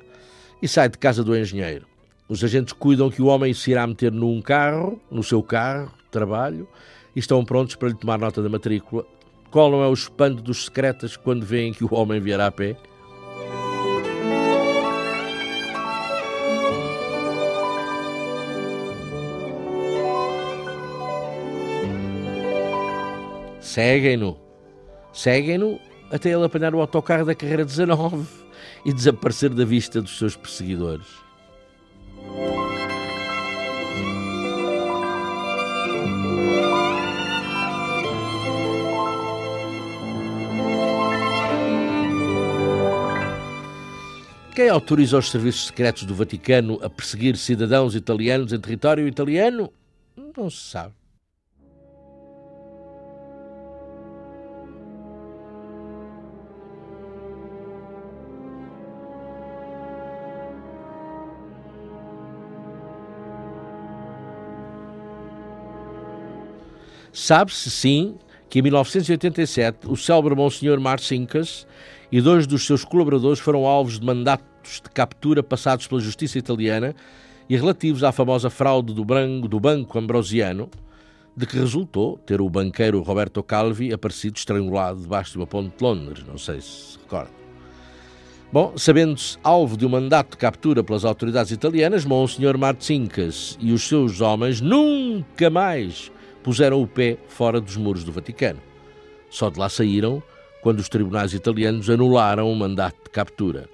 e 0.60 0.68
sai 0.68 0.88
de 0.88 0.98
casa 0.98 1.22
do 1.22 1.36
engenheiro. 1.36 1.93
Os 2.26 2.42
agentes 2.42 2.72
cuidam 2.72 3.10
que 3.10 3.20
o 3.20 3.26
homem 3.26 3.52
se 3.52 3.70
irá 3.70 3.86
meter 3.86 4.10
num 4.10 4.40
carro, 4.40 4.98
no 5.10 5.22
seu 5.22 5.42
carro, 5.42 5.92
trabalho, 6.10 6.66
e 7.14 7.18
estão 7.18 7.44
prontos 7.44 7.76
para 7.76 7.88
lhe 7.88 7.94
tomar 7.94 8.18
nota 8.18 8.42
da 8.42 8.48
matrícula. 8.48 9.04
Qual 9.50 9.70
não 9.70 9.82
é 9.82 9.88
o 9.88 9.92
espanto 9.92 10.42
dos 10.42 10.64
secretas 10.64 11.18
quando 11.18 11.44
veem 11.44 11.74
que 11.74 11.84
o 11.84 11.94
homem 11.94 12.20
vierá 12.20 12.46
a 12.46 12.50
pé? 12.50 12.76
Seguem-no. 23.60 24.38
Seguem-no 25.12 25.78
até 26.10 26.30
ele 26.30 26.44
apanhar 26.44 26.74
o 26.74 26.80
autocarro 26.80 27.26
da 27.26 27.34
carreira 27.34 27.66
19 27.66 28.26
e 28.86 28.92
desaparecer 28.94 29.50
da 29.50 29.64
vista 29.64 30.00
dos 30.00 30.16
seus 30.16 30.36
perseguidores. 30.36 31.23
Quem 44.54 44.68
autoriza 44.68 45.18
os 45.18 45.32
serviços 45.32 45.66
secretos 45.66 46.04
do 46.04 46.14
Vaticano 46.14 46.78
a 46.80 46.88
perseguir 46.88 47.36
cidadãos 47.36 47.96
italianos 47.96 48.52
em 48.52 48.60
território 48.60 49.08
italiano? 49.08 49.72
Não 50.36 50.48
se 50.48 50.58
sabe. 50.58 50.94
Sabe-se, 67.12 67.70
sim, 67.72 68.16
que 68.48 68.60
em 68.60 68.62
1987 68.62 69.88
o 69.88 69.96
célebre 69.96 70.36
Monsenhor 70.36 70.78
Marcinkas 70.78 71.66
e 72.14 72.20
dois 72.20 72.46
dos 72.46 72.64
seus 72.64 72.84
colaboradores 72.84 73.40
foram 73.40 73.66
alvos 73.66 73.98
de 73.98 74.06
mandatos 74.06 74.80
de 74.80 74.88
captura 74.88 75.42
passados 75.42 75.88
pela 75.88 76.00
justiça 76.00 76.38
italiana 76.38 76.94
e 77.48 77.56
relativos 77.56 78.04
à 78.04 78.12
famosa 78.12 78.48
fraude 78.48 78.94
do, 78.94 79.04
branco, 79.04 79.48
do 79.48 79.58
Banco 79.58 79.98
Ambrosiano, 79.98 80.70
de 81.36 81.44
que 81.44 81.58
resultou 81.58 82.16
ter 82.18 82.40
o 82.40 82.48
banqueiro 82.48 83.02
Roberto 83.02 83.42
Calvi 83.42 83.92
aparecido 83.92 84.36
estrangulado 84.36 85.00
debaixo 85.00 85.32
de 85.32 85.38
uma 85.38 85.46
ponte 85.48 85.76
de 85.76 85.82
Londres, 85.82 86.24
não 86.24 86.38
sei 86.38 86.60
se 86.60 86.96
recorda. 87.00 87.32
Bom, 88.52 88.74
sabendo-se 88.78 89.36
alvo 89.42 89.76
de 89.76 89.84
um 89.84 89.88
mandato 89.88 90.30
de 90.30 90.36
captura 90.36 90.84
pelas 90.84 91.04
autoridades 91.04 91.50
italianas, 91.50 92.04
Monsenhor 92.04 92.56
Marcinkas 92.56 93.58
e 93.60 93.72
os 93.72 93.82
seus 93.82 94.20
homens 94.20 94.60
nunca 94.60 95.50
mais 95.50 96.12
puseram 96.44 96.80
o 96.80 96.86
pé 96.86 97.18
fora 97.26 97.60
dos 97.60 97.76
muros 97.76 98.04
do 98.04 98.12
Vaticano. 98.12 98.60
Só 99.28 99.50
de 99.50 99.58
lá 99.58 99.68
saíram 99.68 100.22
quando 100.64 100.78
os 100.78 100.88
tribunais 100.88 101.34
italianos 101.34 101.90
anularam 101.90 102.50
o 102.50 102.56
mandato 102.56 102.96
de 103.04 103.10
captura. 103.10 103.68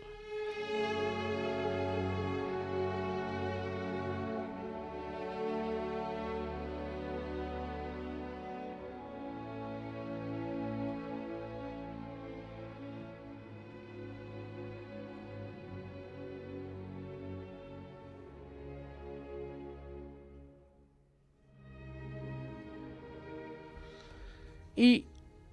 e 24.82 25.04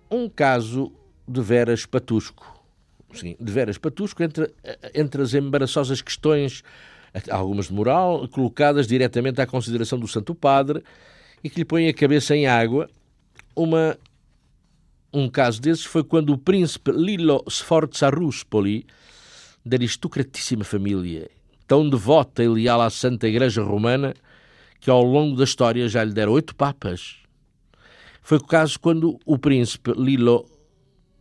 um 0.10 0.30
caso 0.30 0.97
de 1.28 1.42
veras 1.42 1.86
patusco. 1.86 2.56
Sim, 3.14 3.36
de 3.40 3.52
veras 3.52 3.78
patusco 3.78 4.22
entre, 4.24 4.54
entre 4.94 5.22
as 5.22 5.34
embaraçosas 5.34 6.02
questões 6.02 6.64
algumas 7.30 7.68
de 7.68 7.74
moral, 7.74 8.28
colocadas 8.28 8.88
diretamente 8.88 9.42
à 9.42 9.48
consideração 9.48 9.98
do 9.98 10.08
Santo 10.08 10.36
Padre 10.36 10.84
e 11.44 11.50
que 11.50 11.60
lhe 11.60 11.66
põem 11.66 11.88
a 11.88 11.94
cabeça 11.94 12.36
em 12.36 12.48
água. 12.48 12.90
Uma, 13.56 13.98
um 15.14 15.30
caso 15.30 15.62
desses 15.62 15.86
foi 15.86 16.04
quando 16.04 16.32
o 16.32 16.38
príncipe 16.38 16.92
Lilo 16.92 17.44
Sforza-Ruspoli, 17.50 18.86
da 19.66 19.76
aristocratíssima 19.76 20.64
família, 20.64 21.30
tão 21.68 21.90
devota 21.90 22.44
e 22.44 22.48
leal 22.48 22.82
à 22.82 22.90
Santa 22.90 23.28
Igreja 23.28 23.62
Romana, 23.62 24.14
que 24.80 24.90
ao 24.90 25.04
longo 25.04 25.36
da 25.36 25.44
história 25.44 25.90
já 25.90 26.04
lhe 26.04 26.14
deram 26.14 26.34
oito 26.34 26.56
papas. 26.56 27.18
Foi 28.22 28.38
o 28.38 28.44
caso 28.44 28.80
quando 28.80 29.20
o 29.26 29.38
príncipe 29.38 29.92
Lilo 29.92 30.46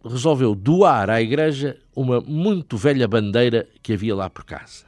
resolveu 0.08 0.54
doar 0.54 1.10
à 1.10 1.20
igreja 1.20 1.76
uma 1.94 2.20
muito 2.20 2.76
velha 2.76 3.06
bandeira 3.06 3.68
que 3.82 3.92
havia 3.92 4.14
lá 4.14 4.30
por 4.30 4.44
casa. 4.44 4.85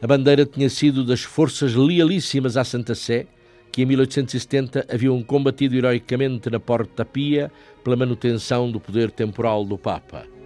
A 0.00 0.06
bandeira 0.06 0.46
tinha 0.46 0.70
sido 0.70 1.04
das 1.04 1.22
forças 1.22 1.74
lealíssimas 1.74 2.56
à 2.56 2.62
Santa 2.62 2.94
Sé, 2.94 3.26
que 3.72 3.82
em 3.82 3.86
1870 3.86 4.86
haviam 4.88 5.20
combatido 5.22 5.76
heroicamente 5.76 6.48
na 6.48 6.60
Porta 6.60 7.04
Pia 7.04 7.50
pela 7.82 7.96
manutenção 7.96 8.70
do 8.70 8.78
poder 8.78 9.10
temporal 9.10 9.64
do 9.64 9.76
Papa. 9.76 10.37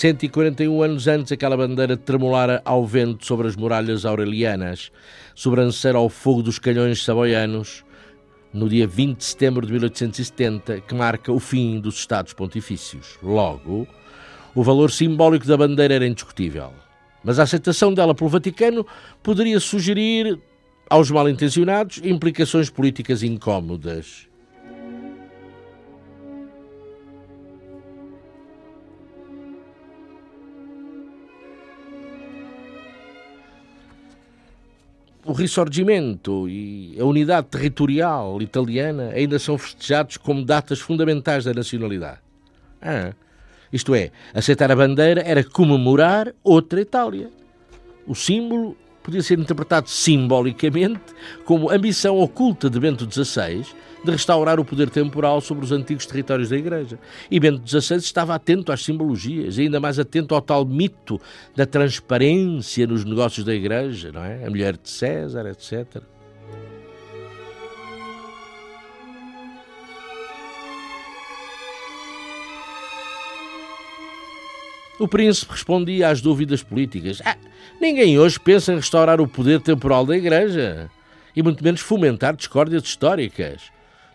Cento 0.00 0.22
e 0.22 0.30
quarenta 0.30 0.64
e 0.64 0.66
um 0.66 0.82
anos 0.82 1.06
antes, 1.06 1.30
aquela 1.30 1.58
bandeira 1.58 1.94
tremolara 1.94 2.62
ao 2.64 2.86
vento 2.86 3.26
sobre 3.26 3.46
as 3.46 3.54
muralhas 3.54 4.06
aurelianas, 4.06 4.90
sobranceira 5.34 5.98
ao 5.98 6.08
fogo 6.08 6.42
dos 6.42 6.58
canhões 6.58 7.04
saboianos, 7.04 7.84
no 8.50 8.66
dia 8.66 8.86
20 8.86 9.18
de 9.18 9.24
setembro 9.26 9.66
de 9.66 9.72
1870, 9.74 10.80
que 10.80 10.94
marca 10.94 11.30
o 11.30 11.38
fim 11.38 11.78
dos 11.78 11.96
Estados 11.96 12.32
Pontifícios. 12.32 13.18
Logo, 13.22 13.86
o 14.54 14.62
valor 14.62 14.90
simbólico 14.90 15.46
da 15.46 15.58
bandeira 15.58 15.92
era 15.92 16.06
indiscutível. 16.06 16.72
Mas 17.22 17.38
a 17.38 17.42
aceitação 17.42 17.92
dela 17.92 18.14
pelo 18.14 18.30
Vaticano 18.30 18.86
poderia 19.22 19.60
sugerir, 19.60 20.40
aos 20.88 21.10
mal-intencionados, 21.10 22.00
implicações 22.02 22.70
políticas 22.70 23.22
incómodas. 23.22 24.29
O 35.30 35.32
Risorgimento 35.32 36.48
e 36.48 36.96
a 36.98 37.04
unidade 37.04 37.46
territorial 37.46 38.42
italiana 38.42 39.12
ainda 39.14 39.38
são 39.38 39.56
festejados 39.56 40.16
como 40.16 40.44
datas 40.44 40.80
fundamentais 40.80 41.44
da 41.44 41.54
nacionalidade. 41.54 42.18
Ah, 42.82 43.12
isto 43.72 43.94
é, 43.94 44.10
aceitar 44.34 44.72
a 44.72 44.74
bandeira 44.74 45.22
era 45.24 45.44
comemorar 45.44 46.34
outra 46.42 46.80
Itália. 46.80 47.30
O 48.08 48.14
símbolo 48.16 48.76
podia 49.10 49.22
ser 49.22 49.38
interpretado 49.40 49.90
simbolicamente 49.90 51.00
como 51.44 51.70
ambição 51.70 52.16
oculta 52.18 52.70
de 52.70 52.78
Bento 52.78 53.08
XVI 53.10 53.66
de 54.04 54.10
restaurar 54.10 54.58
o 54.60 54.64
poder 54.64 54.88
temporal 54.88 55.40
sobre 55.40 55.64
os 55.64 55.72
antigos 55.72 56.06
territórios 56.06 56.48
da 56.48 56.56
Igreja. 56.56 56.98
E 57.30 57.38
Bento 57.40 57.68
XVI 57.68 57.96
estava 57.96 58.34
atento 58.34 58.72
às 58.72 58.82
simbologias, 58.82 59.58
ainda 59.58 59.80
mais 59.80 59.98
atento 59.98 60.34
ao 60.34 60.40
tal 60.40 60.64
mito 60.64 61.20
da 61.54 61.66
transparência 61.66 62.86
nos 62.86 63.04
negócios 63.04 63.44
da 63.44 63.54
Igreja, 63.54 64.10
não 64.12 64.24
é? 64.24 64.46
A 64.46 64.48
mulher 64.48 64.76
de 64.76 64.88
César, 64.88 65.44
etc. 65.46 66.02
O 75.00 75.08
príncipe 75.08 75.52
respondia 75.52 76.10
às 76.10 76.20
dúvidas 76.20 76.62
políticas. 76.62 77.22
Ah, 77.24 77.34
ninguém 77.80 78.18
hoje 78.18 78.38
pensa 78.38 78.70
em 78.70 78.76
restaurar 78.76 79.18
o 79.18 79.26
poder 79.26 79.58
temporal 79.62 80.04
da 80.04 80.14
Igreja, 80.14 80.90
e 81.34 81.42
muito 81.42 81.64
menos 81.64 81.80
fomentar 81.80 82.36
discórdias 82.36 82.82
históricas. 82.82 83.62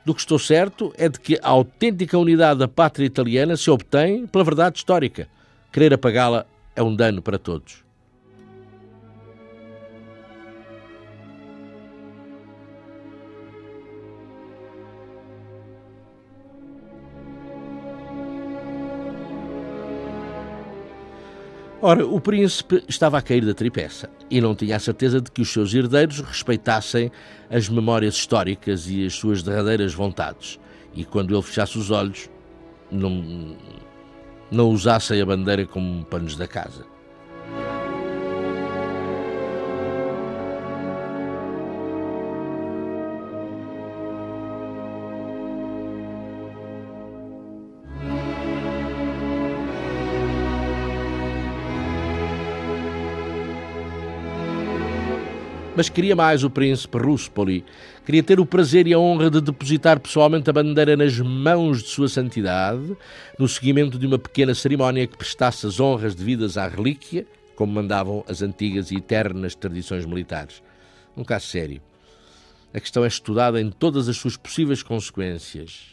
Do 0.05 0.13
que 0.13 0.19
estou 0.19 0.37
certo 0.37 0.93
é 0.95 1.09
de 1.09 1.19
que 1.19 1.39
a 1.41 1.49
autêntica 1.49 2.19
unidade 2.19 2.59
da 2.59 2.67
pátria 2.67 3.07
italiana 3.07 3.57
se 3.57 3.67
obtém 3.71 4.27
pela 4.27 4.43
verdade 4.43 4.77
histórica. 4.77 5.27
Querer 5.73 5.91
apagá-la 5.91 6.45
é 6.75 6.83
um 6.83 6.95
dano 6.95 7.19
para 7.19 7.39
todos. 7.39 7.84
Ora, 21.87 22.03
o 22.03 22.19
príncipe 22.19 22.83
estava 22.87 23.19
a 23.19 23.21
cair 23.21 23.45
da 23.45 23.53
tripeça 23.53 24.09
e 24.27 24.41
não 24.41 24.55
tinha 24.55 24.75
a 24.75 24.79
certeza 24.79 25.21
de 25.21 25.29
que 25.29 25.39
os 25.39 25.53
seus 25.53 25.71
herdeiros 25.71 26.19
respeitassem 26.19 27.11
as 27.47 27.69
memórias 27.69 28.15
históricas 28.15 28.89
e 28.89 29.05
as 29.05 29.13
suas 29.13 29.43
derradeiras 29.43 29.93
vontades. 29.93 30.59
E 30.95 31.05
quando 31.05 31.35
ele 31.35 31.43
fechasse 31.43 31.77
os 31.77 31.91
olhos, 31.91 32.27
não, 32.91 33.55
não 34.49 34.71
usassem 34.71 35.21
a 35.21 35.25
bandeira 35.27 35.63
como 35.67 36.03
panos 36.05 36.35
da 36.35 36.47
casa. 36.47 36.87
Mas 55.75 55.89
queria 55.89 56.15
mais 56.15 56.41
o 56.41 56.49
príncipe 56.49 56.97
Ruspoli. 56.97 57.65
Queria 58.05 58.23
ter 58.23 58.39
o 58.39 58.45
prazer 58.45 58.87
e 58.87 58.93
a 58.93 58.99
honra 58.99 59.29
de 59.29 59.41
depositar 59.41 59.99
pessoalmente 59.99 60.49
a 60.49 60.53
bandeira 60.53 60.95
nas 60.95 61.19
mãos 61.19 61.83
de 61.83 61.89
Sua 61.89 62.07
Santidade, 62.07 62.95
no 63.37 63.45
seguimento 63.45 63.99
de 63.99 64.07
uma 64.07 64.17
pequena 64.17 64.55
cerimónia 64.55 65.05
que 65.05 65.17
prestasse 65.17 65.67
as 65.67 65.77
honras 65.77 66.15
devidas 66.15 66.57
à 66.57 66.65
relíquia, 66.65 67.27
como 67.57 67.73
mandavam 67.73 68.23
as 68.25 68.41
antigas 68.41 68.89
e 68.89 68.95
eternas 68.95 69.53
tradições 69.53 70.05
militares. 70.05 70.63
Um 71.15 71.25
caso 71.25 71.47
sério. 71.47 71.81
A 72.73 72.79
questão 72.79 73.03
é 73.03 73.07
estudada 73.07 73.59
em 73.59 73.69
todas 73.69 74.07
as 74.07 74.15
suas 74.15 74.37
possíveis 74.37 74.81
consequências. 74.81 75.87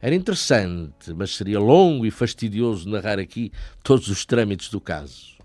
Era 0.00 0.14
interessante, 0.14 1.12
mas 1.14 1.36
seria 1.36 1.60
longo 1.60 2.06
e 2.06 2.10
fastidioso 2.10 2.88
narrar 2.88 3.18
aqui 3.18 3.52
todos 3.82 4.08
os 4.08 4.24
trâmites 4.24 4.70
do 4.70 4.80
caso. 4.80 5.37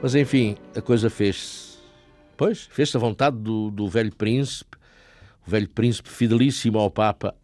Mas 0.00 0.14
enfim, 0.14 0.56
a 0.76 0.80
coisa 0.80 1.10
fez-se. 1.10 1.78
Pois, 2.36 2.68
fez-se 2.70 2.96
a 2.96 3.00
vontade 3.00 3.36
do, 3.36 3.70
do 3.70 3.88
velho 3.88 4.14
príncipe, 4.14 4.76
o 5.44 5.50
velho 5.50 5.68
príncipe 5.68 6.08
fidelíssimo 6.08 6.78
ao 6.78 6.90
Papa, 6.90 7.34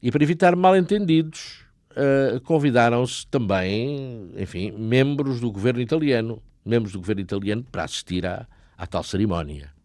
E 0.00 0.12
para 0.12 0.22
evitar 0.22 0.54
mal-entendidos, 0.54 1.64
uh, 1.92 2.40
convidaram-se 2.42 3.26
também, 3.26 4.30
enfim, 4.36 4.70
membros 4.70 5.40
do 5.40 5.50
governo 5.50 5.80
italiano, 5.80 6.40
membros 6.64 6.92
do 6.92 7.00
governo 7.00 7.22
italiano 7.22 7.64
para 7.64 7.84
assistir 7.84 8.24
à, 8.24 8.46
à 8.78 8.86
tal 8.86 9.02
cerimónia. 9.02 9.75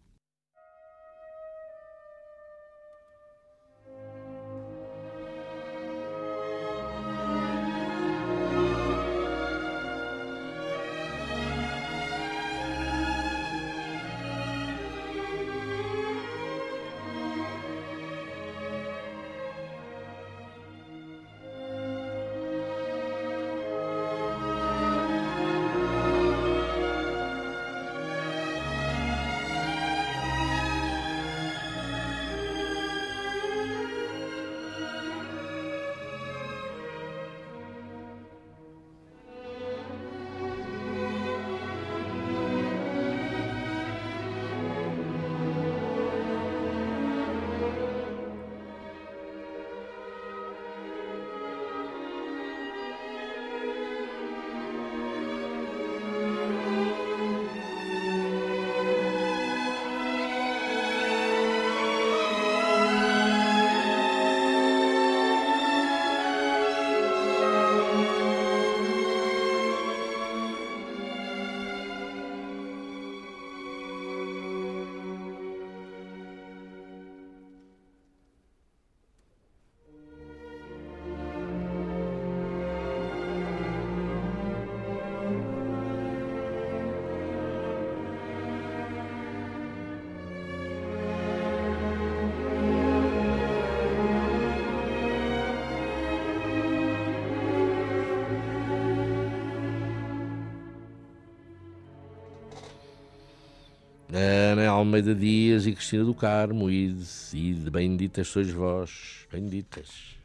Almeida 104.82 105.14
Dias 105.14 105.64
e 105.64 105.72
Cristina 105.72 106.04
do 106.04 106.12
Carmo, 106.12 106.68
e 106.68 106.88
de, 106.88 107.54
de 107.54 107.70
benditas 107.70 108.26
sois 108.26 108.50
vós, 108.50 109.26
benditas. 109.32 110.16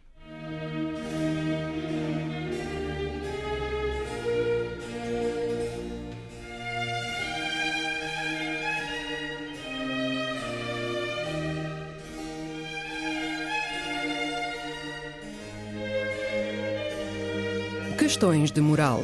Questões 18.00 18.52
de 18.52 18.62
moral. 18.62 19.04